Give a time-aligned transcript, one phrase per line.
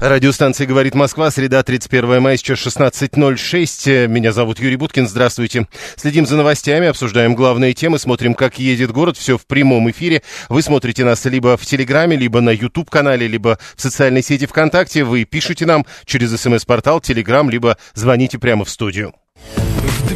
[0.00, 4.08] Радиостанция «Говорит Москва», среда, 31 мая, сейчас 16.06.
[4.08, 5.66] Меня зовут Юрий Буткин, здравствуйте.
[5.96, 10.22] Следим за новостями, обсуждаем главные темы, смотрим, как едет город, все в прямом эфире.
[10.50, 15.02] Вы смотрите нас либо в Телеграме, либо на YouTube-канале, либо в социальной сети ВКонтакте.
[15.02, 19.14] Вы пишете нам через смс-портал, Телеграм, либо звоните прямо в студию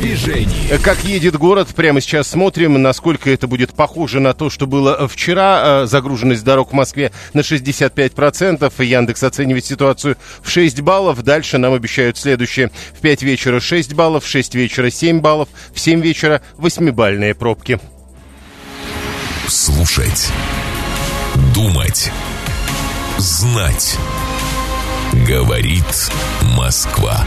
[0.00, 0.76] движении.
[0.82, 5.82] Как едет город, прямо сейчас смотрим, насколько это будет похоже на то, что было вчера.
[5.82, 8.84] Э, загруженность дорог в Москве на 65%.
[8.84, 11.22] Яндекс оценивает ситуацию в 6 баллов.
[11.22, 12.70] Дальше нам обещают следующее.
[12.96, 17.78] В 5 вечера 6 баллов, в 6 вечера 7 баллов, в 7 вечера 8-бальные пробки.
[19.46, 20.28] Слушать.
[21.54, 22.10] Думать.
[23.18, 23.96] Знать.
[25.26, 26.10] Говорит
[26.56, 27.26] Москва.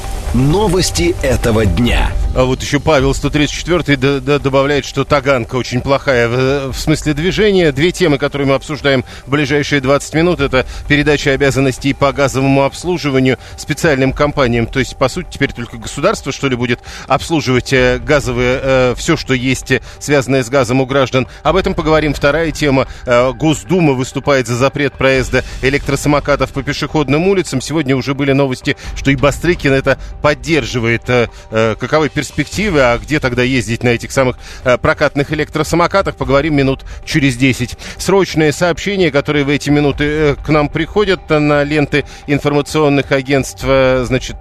[0.33, 2.09] Новости этого дня.
[2.33, 7.13] А вот еще Павел 134 д- д- добавляет, что Таганка очень плохая в, в смысле
[7.13, 7.73] движения.
[7.73, 13.37] Две темы, которые мы обсуждаем в ближайшие 20 минут, это передача обязанностей по газовому обслуживанию
[13.57, 14.67] специальным компаниям.
[14.67, 16.79] То есть, по сути, теперь только государство, что ли, будет
[17.09, 21.27] обслуживать э, газовые, э, все, что есть, э, связанное с газом у граждан.
[21.43, 22.13] Об этом поговорим.
[22.13, 22.87] Вторая тема.
[23.05, 27.59] Э, Госдума выступает за запрет проезда электросамокатов по пешеходным улицам.
[27.59, 31.09] Сегодня уже были новости, что и Бастрыкин это поддерживает.
[31.09, 36.55] Э, э, каковы перспективы, а где тогда ездить на этих самых э, прокатных электросамокатах, поговорим
[36.55, 37.77] минут через 10.
[37.97, 44.37] Срочные сообщения, которые в эти минуты к нам приходят на ленты информационных агентств, значит,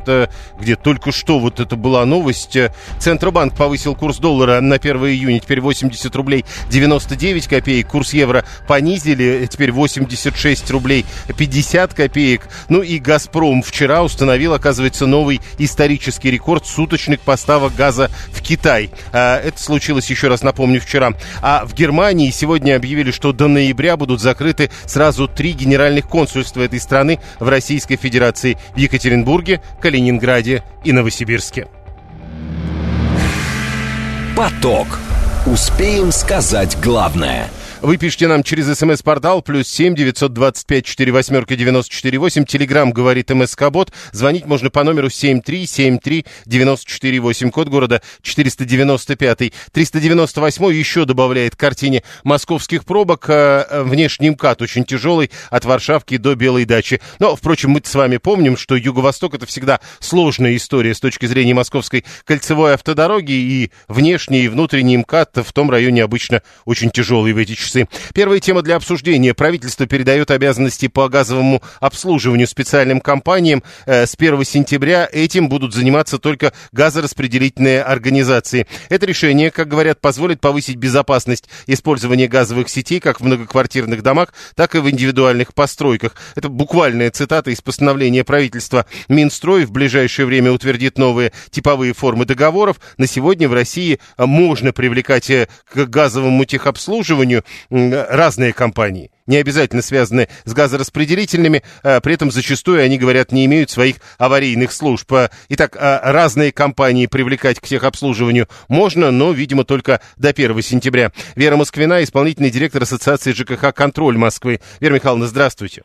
[0.58, 2.56] где только что вот это была новость.
[2.98, 9.48] Центробанк повысил курс доллара на 1 июня, теперь 80 рублей 99 копеек, курс евро понизили,
[9.50, 12.48] теперь 86 рублей 50 копеек.
[12.68, 15.40] Ну и «Газпром» вчера установил, оказывается, новый
[15.70, 18.91] исторический рекорд суточных поставок газа в Китай.
[19.12, 21.12] А, это случилось, еще раз напомню, вчера.
[21.41, 26.81] А в Германии сегодня объявили, что до ноября будут закрыты сразу три генеральных консульства этой
[26.81, 31.69] страны в Российской Федерации в Екатеринбурге, Калининграде и Новосибирске.
[34.37, 34.98] Поток.
[35.47, 37.48] Успеем сказать главное–
[37.82, 42.44] вы пишите нам через смс-портал плюс семь девятьсот двадцать пять четыре восьмерка девяносто четыре восемь.
[42.44, 43.92] Телеграмм говорит МСК-бот.
[44.12, 47.50] Звонить можно по номеру семь три семь три девяносто четыре восемь.
[47.50, 49.54] Код города четыреста девяносто пятый.
[49.72, 53.30] Триста девяносто восьмой еще добавляет к картине московских пробок.
[53.30, 57.00] Э, э, внешний МКАД очень тяжелый от Варшавки до Белой дачи.
[57.19, 61.54] Но, впрочем, мы с вами помним, что Юго-Восток это всегда сложная история с точки зрения
[61.54, 63.32] московской кольцевой автодороги.
[63.32, 67.88] И внешний и внутренний МКАД в том районе обычно очень тяжелый в эти часы часы.
[68.14, 69.34] Первая тема для обсуждения.
[69.34, 73.62] Правительство передает обязанности по газовому обслуживанию специальным компаниям.
[73.86, 78.66] Э, с 1 сентября этим будут заниматься только газораспределительные организации.
[78.88, 84.75] Это решение, как говорят, позволит повысить безопасность использования газовых сетей как в многоквартирных домах, так
[84.75, 86.16] и в индивидуальных постройках.
[86.34, 88.87] Это буквальная цитата из постановления правительства.
[89.08, 92.81] Минстрой в ближайшее время утвердит новые типовые формы договоров.
[92.97, 100.28] На сегодня в России можно привлекать э, к газовому техобслуживанию разные компании, не обязательно связаны
[100.44, 105.12] с газораспределительными, а при этом зачастую, они говорят, не имеют своих аварийных служб.
[105.48, 111.12] Итак, а разные компании привлекать к техобслуживанию можно, но, видимо, только до 1 сентября.
[111.37, 114.60] Вера Москвина, исполнительный директор Ассоциации ЖКХ «Контроль Москвы».
[114.81, 115.82] Вера Михайловна, здравствуйте.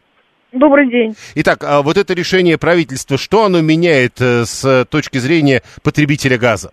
[0.51, 1.15] Добрый день.
[1.35, 6.71] Итак, а вот это решение правительства, что оно меняет э, с точки зрения потребителя газа?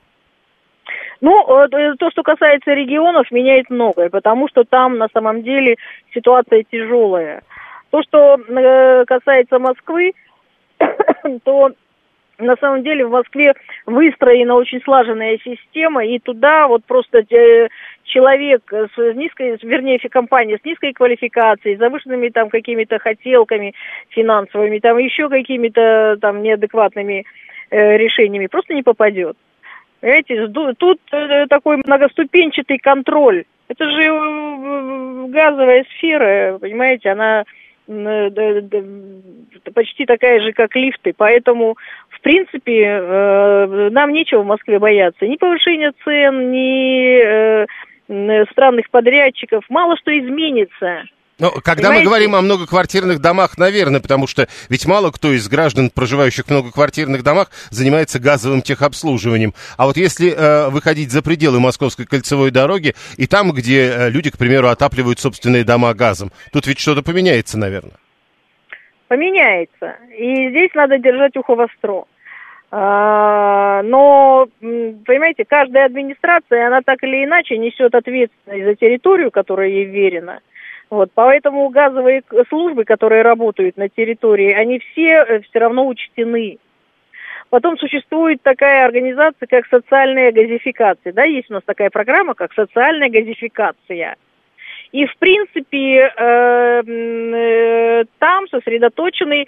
[1.23, 5.77] Ну, э, то, что касается регионов, меняет многое, потому что там на самом деле
[6.13, 7.43] ситуация тяжелая.
[7.91, 10.15] То, что э, касается Москвы,
[11.45, 11.71] то
[12.39, 13.55] на самом деле в Москве
[13.87, 17.69] выстроена очень слаженная система, и туда вот просто э,
[18.03, 23.75] человек с низкой, вернее, компания с низкой квалификацией, завышенными там какими-то хотелками
[24.09, 27.27] финансовыми, там еще какими-то там неадекватными
[27.71, 29.37] э, решениями просто не попадет.
[30.03, 33.45] Понимаете, тут э, такой многоступенчатый контроль.
[33.69, 37.45] Это же э, газовая сфера, понимаете, она
[37.87, 38.63] э,
[39.73, 41.15] почти такая же, как лифты.
[41.17, 41.77] Поэтому,
[42.09, 43.01] в принципе,
[43.93, 45.25] нам нечего в Москве бояться.
[45.25, 47.65] Ни повышения цен, ни
[48.51, 49.65] странных подрядчиков.
[49.69, 51.05] Мало что изменится.
[51.39, 51.99] Но когда Понимаете?
[51.99, 56.51] мы говорим о многоквартирных домах, наверное, потому что ведь мало кто из граждан, проживающих в
[56.51, 59.55] многоквартирных домах, занимается газовым техобслуживанием.
[59.77, 64.31] А вот если э, выходить за пределы Московской кольцевой дороги, и там, где э, люди,
[64.31, 67.95] к примеру, отапливают собственные дома газом, тут ведь что-то поменяется, наверное.
[69.09, 69.97] Поменяется.
[70.17, 72.05] И здесь надо держать ухо востро.
[72.75, 79.85] А, но, понимаете, каждая администрация, она так или иначе несет ответственность за территорию, которая ей
[79.85, 80.41] верена.
[80.93, 86.59] Вот, поэтому газовые службы, которые работают на территории, они все э, все равно учтены.
[87.49, 91.15] Потом существует такая организация, как социальная газификация.
[91.15, 94.17] Да, есть у нас такая программа, как социальная газификация.
[94.93, 99.47] И, в принципе, э, э, там сосредоточены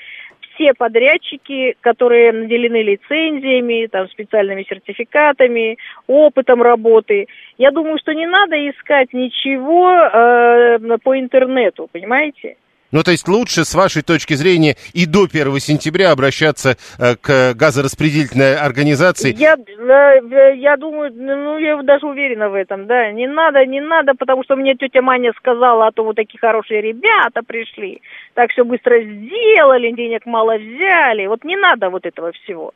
[0.54, 7.26] все подрядчики, которые наделены лицензиями, там, специальными сертификатами, опытом работы.
[7.58, 12.56] Я думаю, что не надо искать ничего э, по интернету, понимаете?
[12.94, 17.54] Ну, то есть лучше, с вашей точки зрения, и до 1 сентября обращаться э, к
[17.54, 19.34] газораспределительной организации?
[19.36, 23.10] Я, э, я думаю, ну, я даже уверена в этом, да.
[23.10, 26.82] Не надо, не надо, потому что мне тетя Маня сказала, а то вот такие хорошие
[26.82, 28.00] ребята пришли,
[28.34, 31.26] так все быстро сделали, денег мало взяли.
[31.26, 32.74] Вот не надо вот этого всего.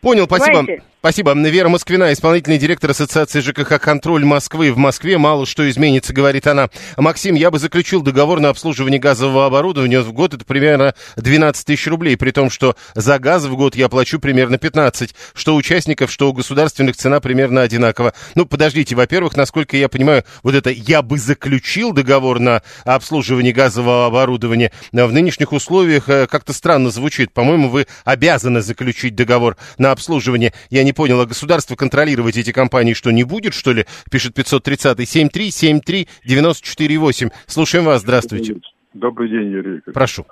[0.00, 0.58] Понял, спасибо.
[0.60, 0.84] Понимаете?
[1.04, 1.34] Спасибо.
[1.34, 4.72] Вера Москвина, исполнительный директор Ассоциации ЖКХ «Контроль Москвы».
[4.72, 6.70] В Москве мало что изменится, говорит она.
[6.96, 10.32] Максим, я бы заключил договор на обслуживание газового оборудования в год.
[10.32, 14.56] Это примерно 12 тысяч рублей, при том, что за газ в год я плачу примерно
[14.56, 15.14] 15.
[15.34, 18.14] Что у участников, что у государственных цена примерно одинаково.
[18.34, 24.06] Ну, подождите, во-первых, насколько я понимаю, вот это «я бы заключил договор на обслуживание газового
[24.06, 27.30] оборудования» в нынешних условиях э, как-то странно звучит.
[27.30, 30.54] По-моему, вы обязаны заключить договор на обслуживание.
[30.70, 33.84] Я не понял, а государство контролировать эти компании что, не будет, что ли?
[34.10, 37.30] Пишет 530-7373-94-8.
[37.46, 38.56] Слушаем вас, здравствуйте.
[38.94, 39.82] Добрый день, Юрий.
[39.92, 40.24] Прошу.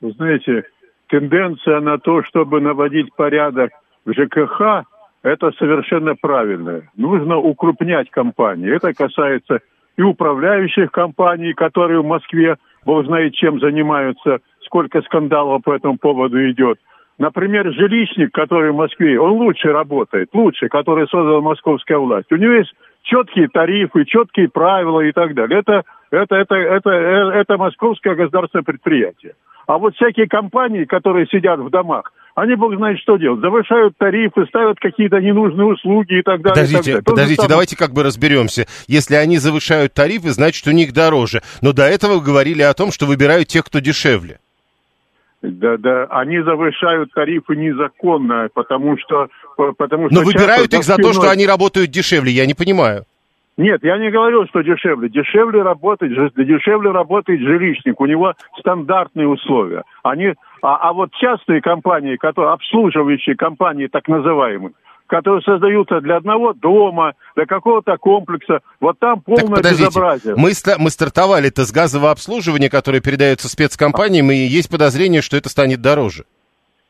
[0.00, 0.62] Вы знаете,
[1.08, 3.72] тенденция на то, чтобы наводить порядок
[4.04, 4.84] в ЖКХ,
[5.22, 6.82] это совершенно правильно.
[6.96, 8.74] Нужно укрупнять компании.
[8.74, 9.60] Это касается
[9.96, 16.38] и управляющих компаний, которые в Москве, бог знает чем занимаются, сколько скандалов по этому поводу
[16.50, 16.78] идет.
[17.20, 22.32] Например, жилищник, который в Москве, он лучше работает, лучше, который создала московская власть.
[22.32, 22.72] У него есть
[23.02, 25.60] четкие тарифы, четкие правила и так далее.
[25.60, 29.34] Это, это, это, это, это московское государственное предприятие.
[29.66, 33.42] А вот всякие компании, которые сидят в домах, они бог знает что делают.
[33.42, 36.54] Завышают тарифы, ставят какие-то ненужные услуги и так далее.
[36.54, 37.04] Подождите, так далее.
[37.04, 38.64] подождите, давайте как бы разберемся.
[38.86, 41.42] Если они завышают тарифы, значит у них дороже.
[41.60, 44.38] Но до этого говорили о том, что выбирают тех, кто дешевле.
[45.42, 49.28] Да, да, они завышают тарифы незаконно, потому что...
[49.56, 53.04] Потому что Но выбирают их за то, что они работают дешевле, я не понимаю.
[53.56, 55.10] Нет, я не говорю, что дешевле.
[55.10, 58.00] Дешевле работает, дешевле работает жилищник.
[58.00, 59.82] У него стандартные условия.
[60.02, 60.32] Они,
[60.62, 64.72] а, а вот частные компании, которые обслуживающие компании, так называемые,
[65.10, 68.60] которые создаются для одного дома, для какого-то комплекса.
[68.80, 70.34] Вот там полное так, безобразие.
[70.36, 75.82] Мы, мы стартовали-то с газового обслуживания, которое передается спецкомпаниям, и есть подозрение, что это станет
[75.82, 76.24] дороже.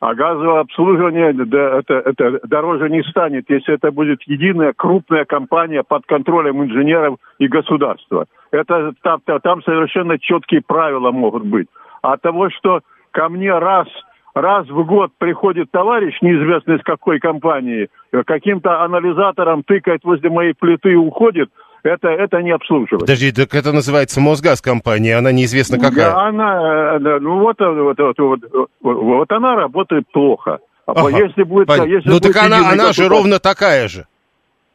[0.00, 5.82] А газовое обслуживание да, это, это дороже не станет, если это будет единая крупная компания
[5.82, 8.26] под контролем инженеров и государства.
[8.50, 11.68] Это, там, там совершенно четкие правила могут быть.
[12.02, 12.80] А того, что
[13.12, 13.88] ко мне раз
[14.34, 17.88] раз в год приходит товарищ, неизвестно из какой компании,
[18.26, 21.50] каким-то анализатором тыкает возле моей плиты и уходит,
[21.82, 23.00] это, это не обслуживать.
[23.00, 26.10] Подожди, так это называется Мосгаз компания, она неизвестно какая.
[26.10, 28.40] Да, она, ну вот, вот, вот, вот,
[28.80, 30.58] вот она работает плохо.
[30.86, 34.06] А ага, если будет, если ну будет так она, она же ровно такая же.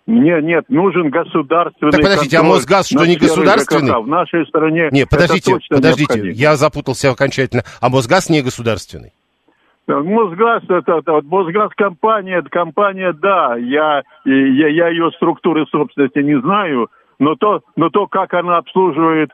[0.08, 3.88] Нет, нет, нужен государственный Так подождите, а Мосгаз что, не государственный?
[3.88, 4.04] ЖКХ.
[4.04, 7.64] В нашей стране Нет, подождите, подождите, я запутался окончательно.
[7.82, 9.14] А Мосгаз не государственный?
[9.88, 16.90] Мосгаз, это, это Мосгаз компания, компания, да, я, я, я ее структуры собственности не знаю,
[17.20, 19.32] но то, но то, как она обслуживает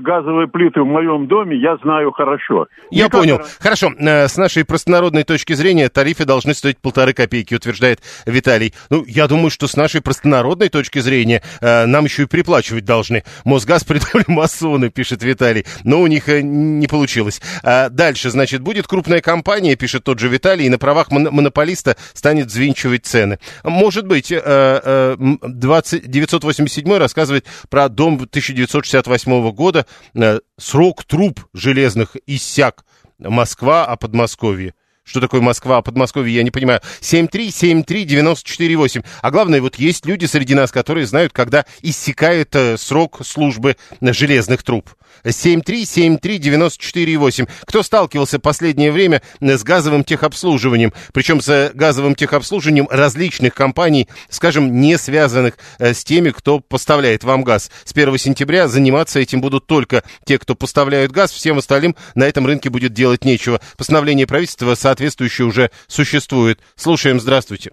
[0.00, 2.66] газовые плиты в моем доме, я знаю хорошо.
[2.90, 3.20] Я Никак...
[3.20, 3.40] понял.
[3.58, 3.92] Хорошо.
[3.98, 8.74] Э, с нашей простонародной точки зрения тарифы должны стоить полторы копейки, утверждает Виталий.
[8.90, 13.24] Ну, я думаю, что с нашей простонародной точки зрения э, нам еще и приплачивать должны.
[13.44, 15.64] Мосгаз придумали масоны, пишет Виталий.
[15.84, 17.40] Но у них э, не получилось.
[17.62, 22.46] А дальше, значит, будет крупная компания, пишет тот же Виталий, и на правах монополиста станет
[22.46, 23.38] взвинчивать цены.
[23.64, 32.84] Может быть, 20, 987 рассказывает про дом 1968 года, года э, срок труб железных иссяк.
[33.18, 34.74] Москва, а Подмосковье.
[35.10, 36.80] Что такое Москва, а Подмосковье я не понимаю.
[37.00, 39.04] 7373948.
[39.20, 44.62] А главное, вот есть люди среди нас, которые знают, когда иссякает э, срок службы железных
[44.62, 44.88] труб.
[45.24, 47.48] 7373948.
[47.62, 54.80] Кто сталкивался в последнее время с газовым техобслуживанием, причем с газовым техобслуживанием различных компаний, скажем,
[54.80, 57.72] не связанных э, с теми, кто поставляет вам газ.
[57.84, 62.46] С 1 сентября заниматься этим будут только те, кто поставляют газ, всем остальным на этом
[62.46, 63.60] рынке будет делать нечего.
[63.76, 66.58] Постановление правительства соответствующее уже существует.
[66.76, 67.72] Слушаем, здравствуйте.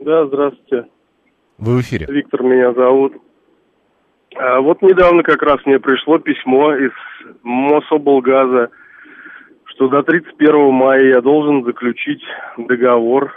[0.00, 0.88] Да, здравствуйте.
[1.58, 2.06] Вы в эфире.
[2.08, 3.14] Виктор меня зовут.
[4.36, 6.92] А вот недавно как раз мне пришло письмо из
[7.42, 8.70] Мособлгаза,
[9.66, 12.22] что до 31 мая я должен заключить
[12.56, 13.32] договор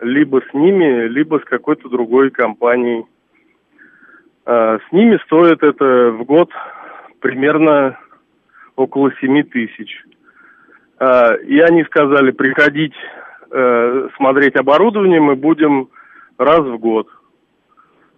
[0.00, 3.04] либо с ними, либо с какой-то другой компанией.
[4.44, 6.50] А, с ними стоит это в год
[7.20, 7.98] примерно
[8.76, 10.04] около 7 тысяч.
[10.98, 12.94] А, и они сказали, приходить
[13.50, 15.88] э, смотреть оборудование мы будем
[16.36, 17.08] раз в год.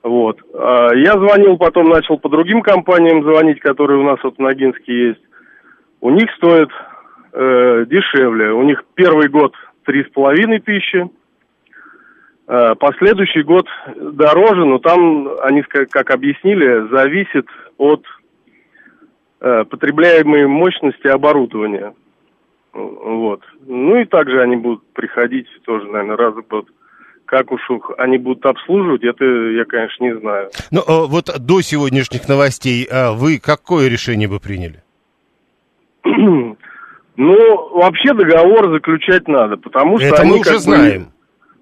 [0.02, 0.38] Вот.
[0.54, 5.08] А, я звонил, потом начал по другим компаниям звонить, которые у нас вот в Ногинске
[5.08, 5.20] есть.
[6.00, 6.70] У них стоит
[7.32, 8.52] э, дешевле.
[8.52, 11.08] У них первый год три с половиной тысячи,
[12.48, 17.46] э, последующий год дороже, но там они, как, объяснили, зависит
[17.76, 18.04] от
[19.40, 21.92] э, потребляемой мощности оборудования.
[22.72, 23.42] Вот.
[23.66, 26.66] Ну и также они будут приходить тоже, наверное, раз в год.
[27.26, 27.60] Как уж
[27.98, 30.50] они будут обслуживать, это я, конечно, не знаю.
[30.72, 34.82] Ну, а вот до сегодняшних новостей а вы какое решение бы приняли?
[37.16, 37.36] Ну,
[37.74, 41.02] вообще договор заключать надо, потому что Это они мы уже знаем.
[41.02, 41.08] Бы,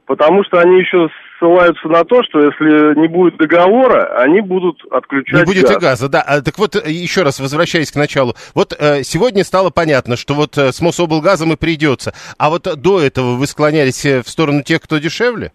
[0.08, 5.40] потому что они еще ссылаются на то, что если не будет договора, они будут отключать
[5.40, 5.76] Не будет газ.
[5.76, 6.22] и газа, да.
[6.26, 8.34] А, так вот, э, еще раз, возвращаясь к началу.
[8.54, 12.12] Вот э, сегодня стало понятно, что вот э, с Мособлгазом и придется.
[12.38, 15.52] А вот до этого вы склонялись э, в сторону тех, кто дешевле?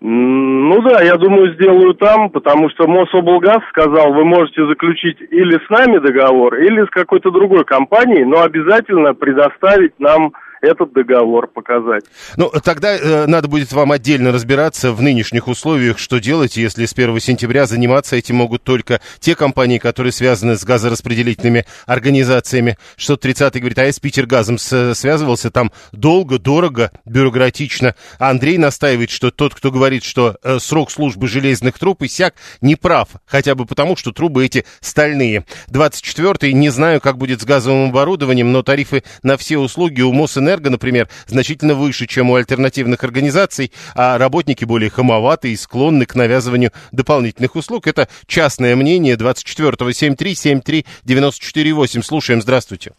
[0.00, 5.70] Ну да, я думаю, сделаю там, потому что Мособлгаз сказал, вы можете заключить или с
[5.70, 12.04] нами договор, или с какой-то другой компанией, но обязательно предоставить нам этот договор показать.
[12.36, 16.92] Ну, тогда э, надо будет вам отдельно разбираться в нынешних условиях, что делать, если с
[16.92, 22.78] 1 сентября заниматься этим могут только те компании, которые связаны с газораспределительными организациями.
[22.96, 27.96] 630 говорит, а я с Питергазом связывался, там долго, дорого, бюрократично.
[28.18, 32.76] А Андрей настаивает, что тот, кто говорит, что э, срок службы железных труб иссяк, не
[32.76, 35.44] прав, хотя бы потому, что трубы эти стальные.
[35.68, 40.51] 24 не знаю, как будет с газовым оборудованием, но тарифы на все услуги у Мосэнерго,
[40.60, 46.70] например, значительно выше, чем у альтернативных организаций, а работники более хамоваты и склонны к навязыванию
[46.92, 47.86] дополнительных услуг.
[47.86, 52.02] Это частное мнение 24-го 7373948.
[52.02, 52.92] Слушаем, здравствуйте.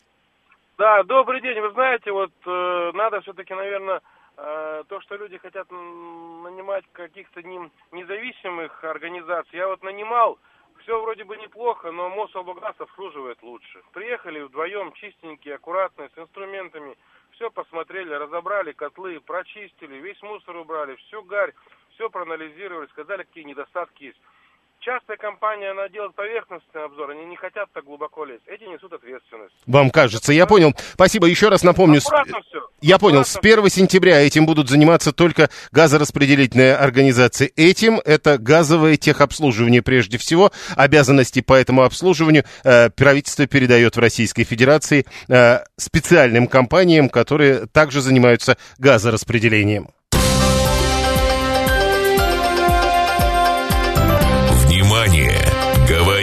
[0.78, 1.60] Да, добрый день.
[1.62, 4.02] Вы знаете, вот э, надо все-таки, наверное,
[4.38, 9.60] э, то, что люди хотят нанимать каких-то не- независимых организаций.
[9.60, 10.40] Я вот нанимал,
[10.84, 13.82] все вроде бы неплохо, но Мособлгаз обслуживает лучше.
[13.94, 16.96] Приехали вдвоем, чистенькие, аккуратные, с инструментами,
[17.34, 21.54] все посмотрели, разобрали котлы, прочистили, весь мусор убрали, всю гарь,
[21.92, 24.22] все проанализировали, сказали, какие недостатки есть.
[24.84, 28.44] Частная компания, она делает поверхностный обзор, они не хотят так глубоко лезть.
[28.48, 29.54] Эти несут ответственность.
[29.66, 30.74] Вам кажется, я понял.
[30.94, 31.28] Спасибо.
[31.28, 32.02] Еще раз напомню.
[32.02, 32.68] с- все.
[32.82, 37.54] Я понял, с 1 сентября этим будут заниматься только газораспределительные организации.
[37.56, 40.52] Этим это газовое техобслуживание прежде всего.
[40.76, 48.02] Обязанности по этому обслуживанию э, правительство передает в Российской Федерации э, специальным компаниям, которые также
[48.02, 49.88] занимаются газораспределением.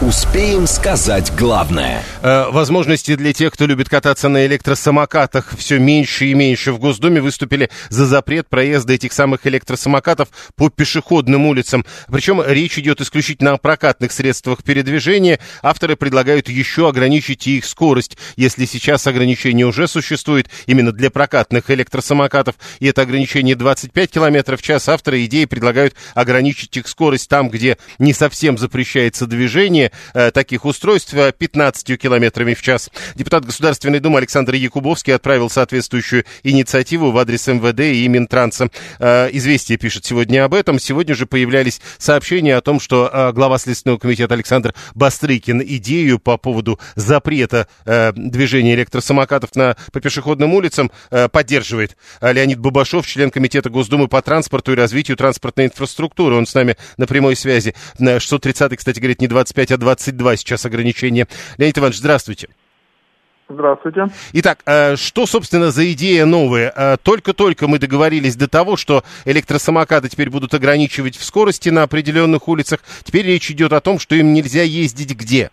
[0.00, 2.02] Успеем сказать главное.
[2.22, 6.72] Э, Возможности для тех, кто любит кататься на электросамокатах, все меньше и меньше.
[6.72, 11.86] В Госдуме выступили за запрет проезда этих самых электросамокатов по пешеходным улицам.
[12.10, 15.38] Причем речь идет исключительно о прокатных средствах передвижения.
[15.62, 18.16] Авторы предлагают еще ограничить их скорость.
[18.34, 24.62] Если сейчас ограничение уже существует именно для прокатных электросамокатов, и это ограничение 25 км в
[24.62, 30.64] час, авторы идеи предлагают ограничить их скорость там, где не совсем запрещается движение, э, таких
[30.64, 32.90] устройств 15 километрами в час.
[33.14, 38.70] Депутат Государственной Думы Александр Якубовский отправил соответствующую инициативу в адрес МВД и Минтранса.
[39.00, 40.78] Известие пишет сегодня об этом.
[40.78, 46.78] Сегодня же появлялись сообщения о том, что глава Следственного комитета Александр Бастрыкин идею по поводу
[46.94, 47.66] запрета
[48.14, 50.90] движения электросамокатов на, по пешеходным улицам
[51.32, 51.96] поддерживает.
[52.20, 56.36] Леонид Бабашов, член комитета Госдумы по транспорту и развитию транспортной инфраструктуры.
[56.36, 57.74] Он с нами на прямой связи.
[57.98, 61.26] 630, кстати, говорит, не 25, а 22 сейчас ограничение.
[61.58, 62.48] Леонид Иванович, здравствуйте.
[63.48, 64.06] Здравствуйте.
[64.32, 66.72] Итак, э, что, собственно, за идея новая?
[66.74, 72.48] Э, только-только мы договорились до того, что электросамокаты теперь будут ограничивать в скорости на определенных
[72.48, 72.80] улицах.
[73.04, 75.50] Теперь речь идет о том, что им нельзя ездить где?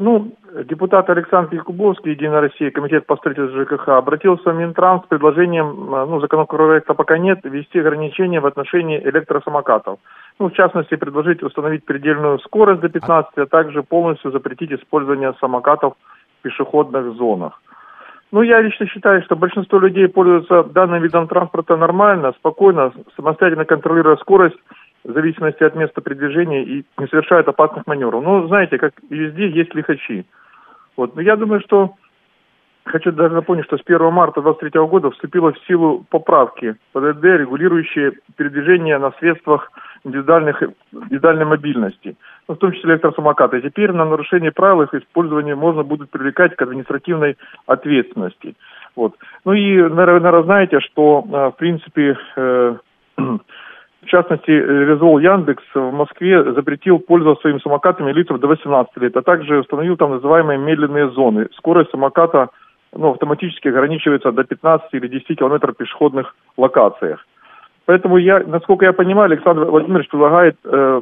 [0.00, 0.30] Ну,
[0.68, 6.06] депутат Александр Якубовский, Единая Россия, Комитет по строительству ЖКХ, обратился в Минтранс с предложением, э,
[6.06, 9.98] ну, законопроекта пока нет, ввести ограничения в отношении электросамокатов.
[10.38, 15.94] Ну, в частности, предложить установить предельную скорость до 15, а также полностью запретить использование самокатов
[15.94, 17.60] в пешеходных зонах.
[18.30, 24.16] Ну, я лично считаю, что большинство людей пользуются данным видом транспорта нормально, спокойно, самостоятельно контролируя
[24.18, 24.58] скорость,
[25.08, 28.22] в зависимости от места передвижения и не совершают опасных маневров.
[28.22, 30.26] Ну, знаете, как везде есть лихачи.
[30.98, 31.16] Вот.
[31.16, 31.94] Но я думаю, что
[32.84, 38.12] хочу даже напомнить, что с 1 марта 2023 года вступила в силу поправки ПДД, регулирующие
[38.36, 39.72] передвижение на средствах
[40.04, 40.62] индивидуальных,
[40.92, 42.14] индивидуальной мобильности,
[42.46, 43.62] ну, в том числе электросамокаты.
[43.62, 48.56] Теперь на нарушение правил их использования можно будет привлекать к административной ответственности.
[48.94, 49.14] Вот.
[49.46, 52.76] Ну и, наверное, знаете, что, э, в принципе, э,
[54.02, 59.22] В частности, Резол Яндекс в Москве запретил пользоваться своими самокатами лицам до 18 лет, а
[59.22, 61.48] также установил там называемые медленные зоны.
[61.56, 62.48] Скорость самоката
[62.92, 67.26] ну, автоматически ограничивается до 15 или 10 километров в пешеходных локациях.
[67.86, 71.00] Поэтому я, насколько я понимаю, Александр Владимирович предлагает э,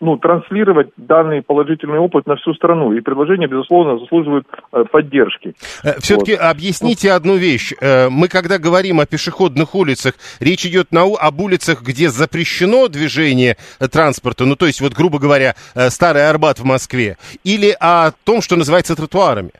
[0.00, 2.92] ну, транслировать данный положительный опыт на всю страну.
[2.92, 5.54] И предложение, безусловно, заслуживает э, поддержки.
[5.84, 6.40] Э, Все-таки вот.
[6.40, 7.72] объясните одну вещь.
[7.80, 13.56] Э, мы, когда говорим о пешеходных улицах, речь идет на, об улицах, где запрещено движение
[13.92, 18.56] транспорта, ну, то есть, вот, грубо говоря, Старый Арбат в Москве, или о том, что
[18.56, 19.50] называется тротуарами?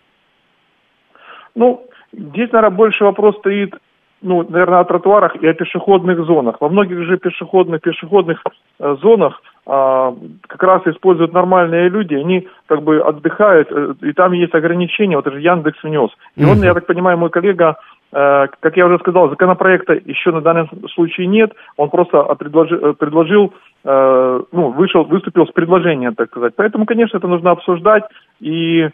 [1.54, 3.74] Ну, здесь, наверное, больше вопрос стоит
[4.22, 6.60] ну, наверное, о тротуарах и о пешеходных зонах.
[6.60, 8.42] Во многих же пешеходных пешеходных
[8.78, 14.54] э, зонах как раз используют нормальные люди, они как бы отдыхают, э, и там есть
[14.54, 16.10] ограничения, вот это же Яндекс внес.
[16.36, 17.76] И он, я так понимаю, мой коллега,
[18.12, 23.54] э, как я уже сказал, законопроекта еще на данный случай нет, он просто э, предложил,
[23.84, 26.54] э, ну, вышел, выступил с предложением, так сказать.
[26.56, 28.04] Поэтому, конечно, это нужно обсуждать,
[28.38, 28.90] и э,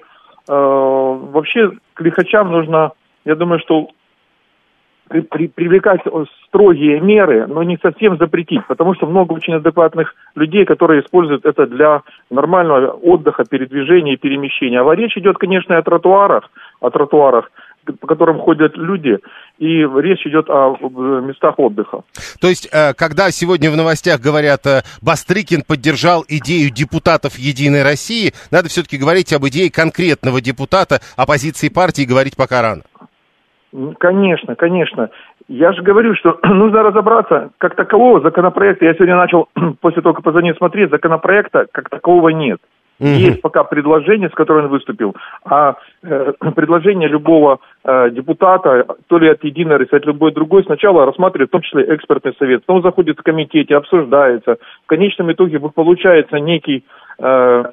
[0.49, 2.93] вообще к лихачам нужно,
[3.27, 3.89] я думаю, что
[5.09, 6.01] при, при, привлекать
[6.49, 11.67] строгие меры, но не совсем запретить, потому что много очень адекватных людей, которые используют это
[11.67, 14.81] для нормального отдыха, передвижения и перемещения.
[14.81, 16.51] А речь идет, конечно, о тротуарах,
[16.81, 17.51] о тротуарах,
[18.01, 19.19] по которым ходят люди,
[19.59, 22.03] и речь идет о местах отдыха.
[22.41, 28.33] То есть, э, когда сегодня в новостях говорят, э, Бастрыкин поддержал идею депутатов Единой России,
[28.51, 32.83] надо все-таки говорить об идее конкретного депутата оппозиции партии, говорить пока рано.
[33.99, 35.11] Конечно, конечно.
[35.49, 39.49] Я же говорю, что нужно разобраться, как такового законопроекта, я сегодня начал,
[39.81, 42.61] после того, как позвонил смотреть, законопроекта как такового нет.
[43.01, 43.09] Угу.
[43.09, 49.29] Есть пока предложение, с которым он выступил, а э, предложение любого э, депутата, то ли
[49.29, 53.19] от Единой России, от любой другой, сначала рассматривает, в том числе экспертный совет, потом заходит
[53.19, 54.59] в комитете, обсуждается.
[54.85, 56.85] В конечном итоге получается некий
[57.19, 57.65] э,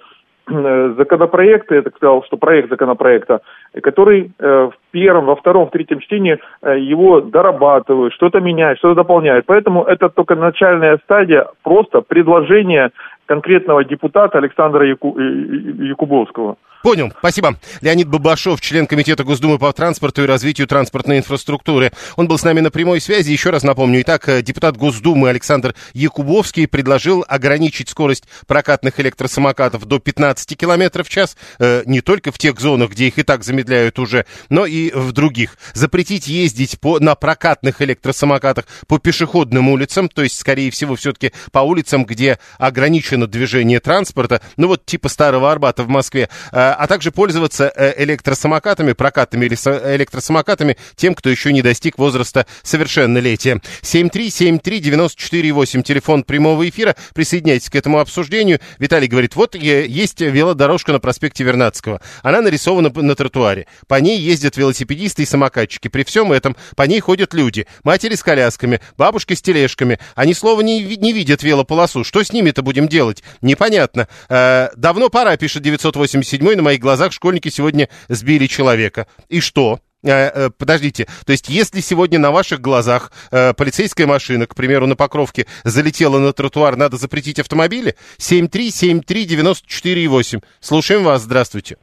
[0.51, 3.41] Э, законопроекта, я так сказал, что проект законопроекта,
[3.83, 8.95] который э, в первом, во втором, в третьем чтении э, его дорабатывают, что-то меняют, что-то
[8.95, 9.45] дополняют.
[9.45, 12.89] Поэтому это только начальная стадия, просто предложение
[13.27, 15.19] конкретного депутата Александра Яку...
[15.19, 16.55] Якубовского.
[16.81, 17.59] Понял, спасибо.
[17.81, 21.91] Леонид Бабашов, член Комитета Госдумы по транспорту и развитию транспортной инфраструктуры.
[22.15, 23.31] Он был с нами на прямой связи.
[23.31, 24.01] Еще раз напомню.
[24.01, 31.09] Итак, э, депутат Госдумы Александр Якубовский предложил ограничить скорость прокатных электросамокатов до 15 км в
[31.09, 31.35] час.
[31.59, 35.11] Э, не только в тех зонах, где их и так замедляют уже, но и в
[35.11, 35.57] других.
[35.73, 41.59] Запретить ездить по, на прокатных электросамокатах по пешеходным улицам, то есть, скорее всего, все-таки по
[41.59, 46.29] улицам, где ограничено движение транспорта, ну вот типа Старого Арбата в Москве.
[46.69, 52.45] Э, а также пользоваться э, электросамокатами, прокатными или электросамокатами тем, кто еще не достиг возраста
[52.63, 53.61] совершеннолетия.
[53.81, 56.95] 7373948, телефон прямого эфира.
[57.13, 58.59] Присоединяйтесь к этому обсуждению.
[58.77, 62.01] Виталий говорит, вот есть велодорожка на проспекте Вернадского.
[62.21, 63.65] Она нарисована на тротуаре.
[63.87, 65.87] По ней ездят велосипедисты и самокатчики.
[65.87, 67.65] При всем этом по ней ходят люди.
[67.83, 69.99] Матери с колясками, бабушки с тележками.
[70.15, 72.03] Они слова не, не видят велополосу.
[72.03, 73.23] Что с ними-то будем делать?
[73.41, 74.07] Непонятно.
[74.29, 79.07] Э, давно пора, пишет 987 на моих глазах школьники сегодня сбили человека.
[79.29, 79.79] И что?
[80.03, 84.87] Э, э, подождите, то есть если сегодня на ваших глазах э, полицейская машина, к примеру,
[84.87, 87.95] на Покровке залетела на тротуар, надо запретить автомобили?
[88.17, 90.43] 7373948.
[90.59, 91.77] Слушаем вас, здравствуйте.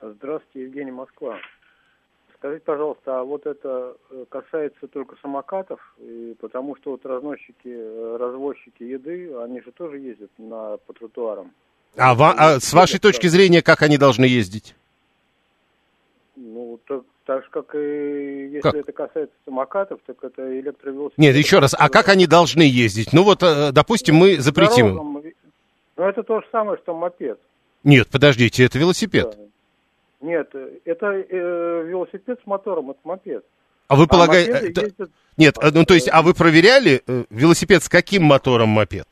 [0.00, 1.36] Здравствуйте, Евгений Москва.
[2.38, 8.82] Скажите, пожалуйста, а вот это э, касается только самокатов, и потому что вот разносчики, развозчики
[8.82, 11.52] еды, они же тоже ездят на, по тротуарам.
[11.96, 14.74] А, ва, а с вашей точки зрения, как они должны ездить?
[16.36, 18.74] Ну, так, так же, как и если Как?
[18.74, 21.18] это касается самокатов, так это электровелосипед.
[21.18, 23.12] Нет, еще раз, а как они должны ездить?
[23.12, 24.88] Ну вот, э, допустим, мы запретим.
[24.88, 25.22] Дорогам,
[25.96, 27.38] Ну, это то же самое, что мопед.
[27.84, 29.34] Нет, подождите, это велосипед.
[29.38, 30.26] Да.
[30.26, 30.50] Нет,
[30.84, 33.44] это э, велосипед с мотором, это мопед.
[33.88, 34.50] А вы А полагаете...
[34.50, 39.08] это- ездят- Нет, э, ну то есть, а вы проверяли велосипед с каким мотором мопед?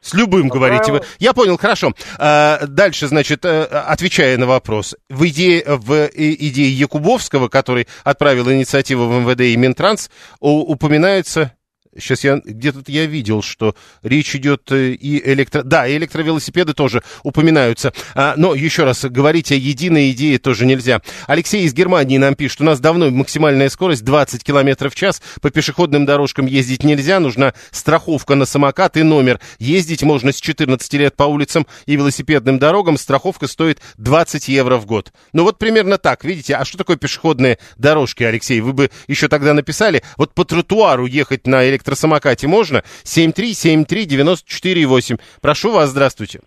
[0.00, 1.02] С любым, По говорите вы.
[1.18, 1.92] Я понял, хорошо.
[2.18, 4.94] А, дальше, значит, э, отвечая на вопрос.
[5.08, 11.52] В идее, в идее Якубовского, который отправил инициативу в МВД и Минтранс, упоминается...
[11.98, 15.62] Сейчас я где-то я видел, что речь идет э, и электро...
[15.62, 17.92] Да, и электровелосипеды тоже упоминаются.
[18.14, 21.00] А, но еще раз, говорить о единой идее тоже нельзя.
[21.26, 25.20] Алексей из Германии нам пишет, у нас давно максимальная скорость 20 км в час.
[25.40, 29.40] По пешеходным дорожкам ездить нельзя, нужна страховка на самокат и номер.
[29.58, 32.96] Ездить можно с 14 лет по улицам и велосипедным дорогам.
[32.96, 35.12] Страховка стоит 20 евро в год.
[35.32, 36.54] Ну вот примерно так, видите.
[36.54, 38.60] А что такое пешеходные дорожки, Алексей?
[38.60, 42.84] Вы бы еще тогда написали, вот по тротуару ехать на электросамокате можно?
[43.04, 45.18] 7373948.
[45.40, 46.40] Прошу вас, здравствуйте.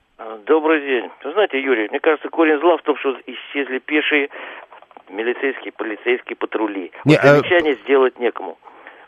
[0.45, 1.09] Добрый день.
[1.23, 4.29] Вы знаете, Юрий, мне кажется, корень зла в том, что исчезли пешие
[5.09, 6.91] милицейские, полицейские патрули.
[7.05, 7.41] Не, вот а-
[7.83, 8.57] сделать некому.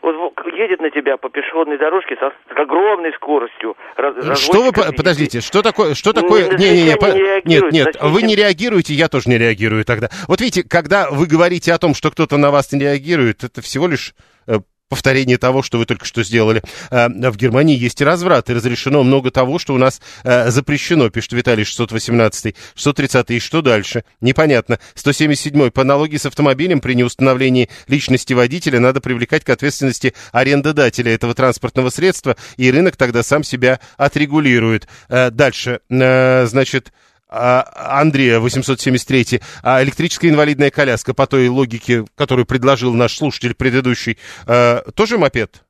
[0.02, 3.74] Вот едет на тебя по пешеходной дорожке со, с огромной скоростью.
[3.96, 4.96] раз- Что вы, объедет.
[4.96, 7.06] подождите, что такое, что такое, не, не, не, замечание по-
[7.48, 10.10] не нет, нет, зачем вы не реагируете, я тоже не реагирую тогда.
[10.28, 13.88] Вот видите, когда вы говорите о том, что кто-то на вас не реагирует, это всего
[13.88, 14.14] лишь
[14.46, 14.58] э,
[14.94, 16.62] повторение того, что вы только что сделали.
[16.92, 21.10] Э, В Германии есть и разврат, и разрешено много того, что у нас э, запрещено,
[21.10, 24.04] пишет Виталий 618, 630, и что дальше?
[24.20, 24.78] Непонятно.
[24.94, 31.34] 177 по аналогии с автомобилем при неустановлении личности водителя надо привлекать к ответственности арендодателя этого
[31.34, 34.86] транспортного средства, и рынок тогда сам себя отрегулирует.
[35.08, 42.94] Э, Дальше, значит, а, Андрея, 873 а электрическая инвалидная коляска по той логике, которую предложил
[42.94, 45.64] наш слушатель предыдущий, э, тоже мопед?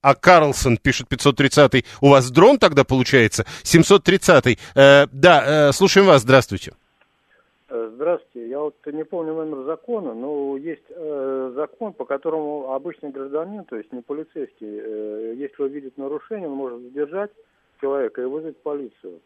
[0.00, 3.44] А Карлсон пишет 530 У вас дрон тогда получается?
[3.64, 6.72] 730 э, Да, э, слушаем вас, здравствуйте.
[7.70, 8.48] Здравствуйте.
[8.48, 13.76] Я вот не помню номер закона, но есть э, закон, по которому обычный гражданин, то
[13.76, 17.30] есть не полицейский, э, если увидит нарушение, он может задержать
[17.80, 19.20] человека и вызвать полицию.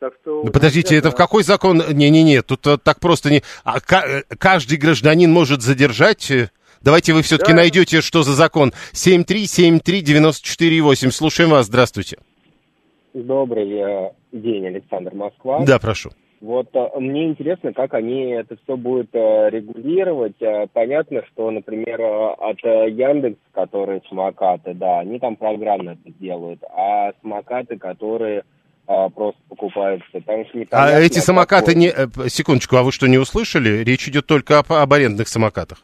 [0.00, 0.42] Так что...
[0.44, 1.82] Ну, подождите, это в какой закон?
[1.92, 3.42] Не-не-не, тут э, так просто не...
[3.64, 6.30] А э, каждый гражданин может задержать...
[6.30, 6.48] э,
[6.82, 7.56] Давайте вы все-таки Да.
[7.58, 8.72] найдете, что за закон.
[8.92, 11.10] 7373948.
[11.10, 12.18] Слушаем вас, здравствуйте.
[13.14, 13.66] Добрый
[14.32, 15.64] день, Александр Москва.
[15.64, 16.10] Да, прошу.
[16.40, 20.36] Вот мне интересно, как они это все будут регулировать.
[20.74, 27.78] Понятно, что, например, от Яндекс, которые самокаты, да, они там программно это делают, а самокаты,
[27.78, 28.42] которые
[28.88, 31.88] э, просто покупаются, там А эти самокаты какой- не...
[31.88, 33.82] э, Секундочку, а вы что, не услышали?
[33.84, 35.82] Речь идет только об, об арендных самокатах.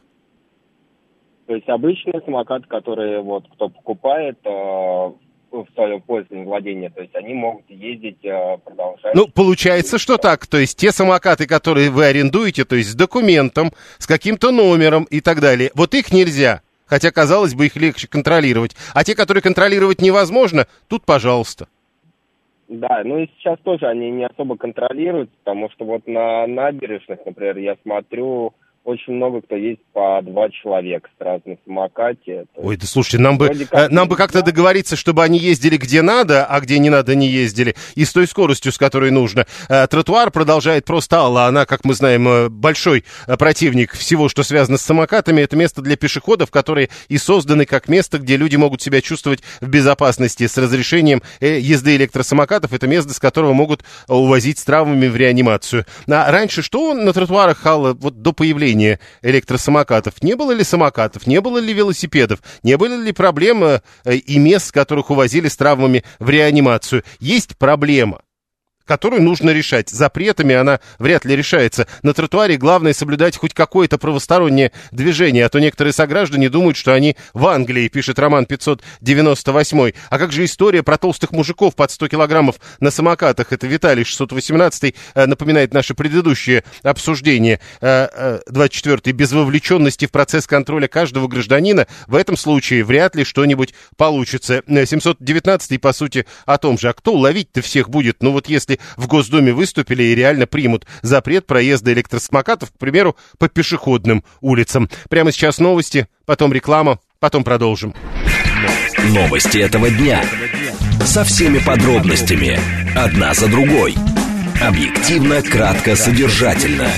[1.47, 7.13] То есть обычные самокаты, которые вот кто покупает э, в свое пользование, владение, то есть
[7.13, 9.13] они могут ездить, э, продолжать.
[9.15, 10.47] Ну, получается, что так.
[10.47, 15.19] То есть те самокаты, которые вы арендуете, то есть с документом, с каким-то номером и
[15.19, 16.61] так далее, вот их нельзя.
[16.85, 18.75] Хотя, казалось бы, их легче контролировать.
[18.93, 21.67] А те, которые контролировать невозможно, тут, пожалуйста.
[22.71, 27.57] Да, ну и сейчас тоже они не особо контролируют, потому что вот на набережных, например,
[27.57, 28.53] я смотрю,
[28.83, 32.45] очень много кто есть по два человека сразу на самокате.
[32.55, 36.45] Ой, да слушайте, нам бы, как нам бы как-то договориться, чтобы они ездили где надо,
[36.45, 39.45] а где не надо не ездили, и с той скоростью, с которой нужно.
[39.89, 43.03] Тротуар продолжает просто Алла, она, как мы знаем, большой
[43.37, 45.41] противник всего, что связано с самокатами.
[45.41, 49.67] Это место для пешеходов, которые и созданы как место, где люди могут себя чувствовать в
[49.67, 52.73] безопасности с разрешением э, езды электросамокатов.
[52.73, 55.85] Это место, с которого могут увозить с травмами в реанимацию.
[56.09, 58.70] А раньше что на тротуарах, Алла, вот до появления
[59.21, 60.21] электросамокатов?
[60.21, 61.27] Не было ли самокатов?
[61.27, 62.41] Не было ли велосипедов?
[62.63, 67.03] Не было ли проблемы э, и мест, которых увозили с травмами в реанимацию?
[67.19, 68.21] Есть проблема
[68.85, 69.89] которую нужно решать.
[69.89, 71.87] Запретами она вряд ли решается.
[72.03, 77.15] На тротуаре главное соблюдать хоть какое-то правостороннее движение, а то некоторые сограждане думают, что они
[77.33, 79.91] в Англии, пишет Роман 598.
[80.09, 83.51] А как же история про толстых мужиков под 100 килограммов на самокатах?
[83.51, 87.59] Это Виталий 618 э, напоминает наше предыдущее обсуждение.
[87.81, 93.23] 24 э, э, без вовлеченности в процесс контроля каждого гражданина в этом случае вряд ли
[93.23, 94.63] что-нибудь получится.
[94.67, 96.89] 719 по сути о том же.
[96.89, 98.21] А кто ловить-то всех будет?
[98.21, 103.49] Ну вот если в Госдуме выступили и реально примут запрет проезда электросамокатов, к примеру, по
[103.49, 104.89] пешеходным улицам.
[105.09, 107.93] Прямо сейчас новости, потом реклама, потом продолжим.
[109.09, 110.23] Новости этого дня.
[111.05, 112.59] Со всеми подробностями.
[112.95, 113.95] Одна за другой.
[114.61, 116.89] Объективно, кратко, содержательно.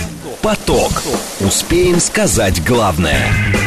[0.41, 1.03] Поток.
[1.39, 3.62] Успеем сказать главное.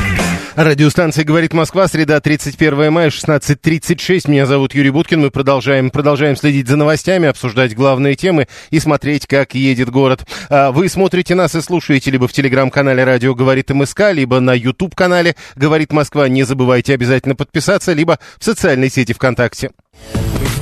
[0.56, 4.30] Радиостанция «Говорит Москва», среда, 31 мая, 16.36.
[4.30, 5.20] Меня зовут Юрий Буткин.
[5.20, 10.26] Мы продолжаем, продолжаем следить за новостями, обсуждать главные темы и смотреть, как едет город.
[10.48, 15.36] А, вы смотрите нас и слушаете либо в телеграм-канале «Радио говорит МСК», либо на YouTube-канале
[15.56, 16.26] «Говорит Москва».
[16.26, 19.72] Не забывайте обязательно подписаться, либо в социальной сети ВКонтакте.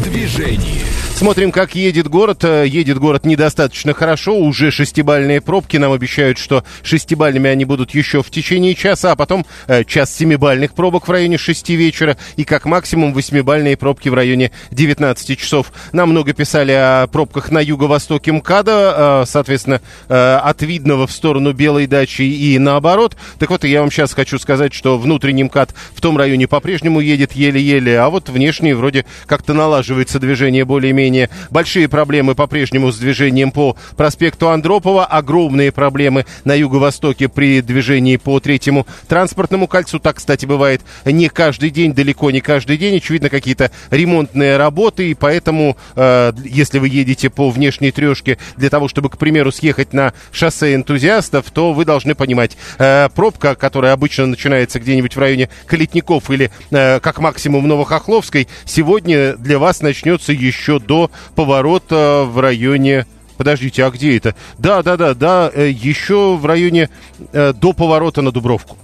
[0.04, 0.84] Движении.
[1.14, 2.42] Смотрим, как едет город.
[2.42, 4.36] Э, едет город недостаточно хорошо.
[4.36, 5.76] Уже шестибальные пробки.
[5.76, 10.74] Нам обещают, что шестибальными они будут еще в течение часа, а потом э, час семибальных
[10.74, 15.72] пробок в районе 6 вечера и как максимум восьмибальные пробки в районе 19 часов.
[15.92, 21.52] Нам много писали о пробках на юго-востоке МКАДа, э, соответственно, э, от Видного в сторону
[21.52, 23.16] Белой дачи и наоборот.
[23.38, 27.32] Так вот, я вам сейчас хочу сказать, что внутренний МКАД в том районе по-прежнему едет
[27.32, 31.30] еле-еле, а вот внешний вроде как-то налаживается движение более-менее менее.
[31.50, 38.40] Большие проблемы по-прежнему с движением по проспекту Андропова, огромные проблемы на юго-востоке при движении по
[38.40, 39.98] третьему транспортному кольцу.
[39.98, 42.96] Так, кстати, бывает не каждый день, далеко не каждый день.
[42.96, 48.88] Очевидно, какие-то ремонтные работы, и поэтому, э, если вы едете по внешней трешке для того,
[48.88, 54.26] чтобы, к примеру, съехать на шоссе энтузиастов, то вы должны понимать, э, пробка, которая обычно
[54.26, 60.80] начинается где-нибудь в районе Калитников или э, как максимум Новохохловской, сегодня для вас начнется еще
[60.80, 63.06] до поворота в районе...
[63.36, 64.34] Подождите, а где это?
[64.58, 66.88] Да, да, да, да, э, еще в районе
[67.32, 68.76] э, до поворота на Дубровку.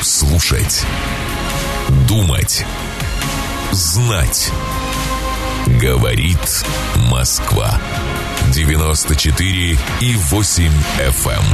[0.00, 0.84] Слушать.
[2.08, 2.64] Думать.
[3.72, 4.50] Знать.
[5.80, 6.64] Говорит
[7.10, 7.78] Москва.
[8.54, 11.30] 94 и 8 FM.
[11.30, 11.44] Эм.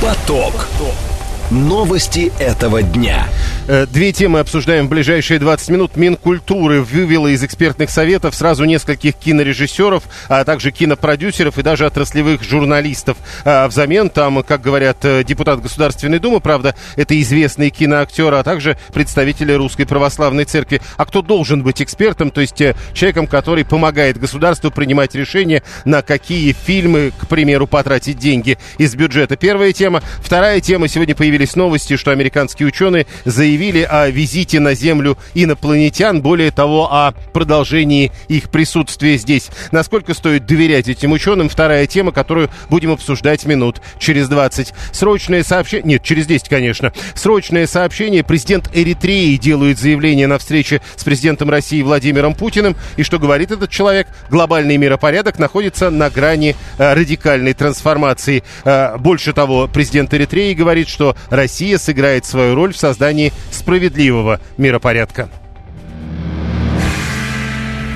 [0.00, 0.66] Поток.
[0.78, 1.13] Поток.
[1.50, 3.28] Новости этого дня.
[3.68, 5.96] Э, две темы обсуждаем в ближайшие 20 минут.
[5.96, 13.18] Минкультуры вывела из экспертных советов сразу нескольких кинорежиссеров, а также кинопродюсеров и даже отраслевых журналистов.
[13.44, 18.78] А взамен там, как говорят, э, депутат Государственной Думы, правда, это известные киноактеры, а также
[18.94, 20.80] представители Русской Православной Церкви.
[20.96, 26.00] А кто должен быть экспертом, то есть э, человеком, который помогает государству принимать решения, на
[26.00, 29.36] какие фильмы, к примеру, потратить деньги из бюджета.
[29.36, 30.02] Первая тема.
[30.22, 30.88] Вторая тема.
[30.88, 36.92] Сегодня появилась появились новости, что американские ученые заявили о визите на Землю инопланетян, более того,
[36.92, 39.48] о продолжении их присутствия здесь.
[39.72, 41.48] Насколько стоит доверять этим ученым?
[41.48, 44.72] Вторая тема, которую будем обсуждать минут через 20.
[44.92, 45.94] Срочное сообщение...
[45.94, 46.92] Нет, через 10, конечно.
[47.16, 48.22] Срочное сообщение.
[48.22, 52.76] Президент Эритреи делает заявление на встрече с президентом России Владимиром Путиным.
[52.96, 54.06] И что говорит этот человек?
[54.30, 58.44] Глобальный миропорядок находится на грани э, радикальной трансформации.
[58.64, 65.28] Э, больше того, президент Эритреи говорит, что Россия сыграет свою роль в создании справедливого миропорядка.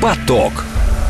[0.00, 0.52] Поток.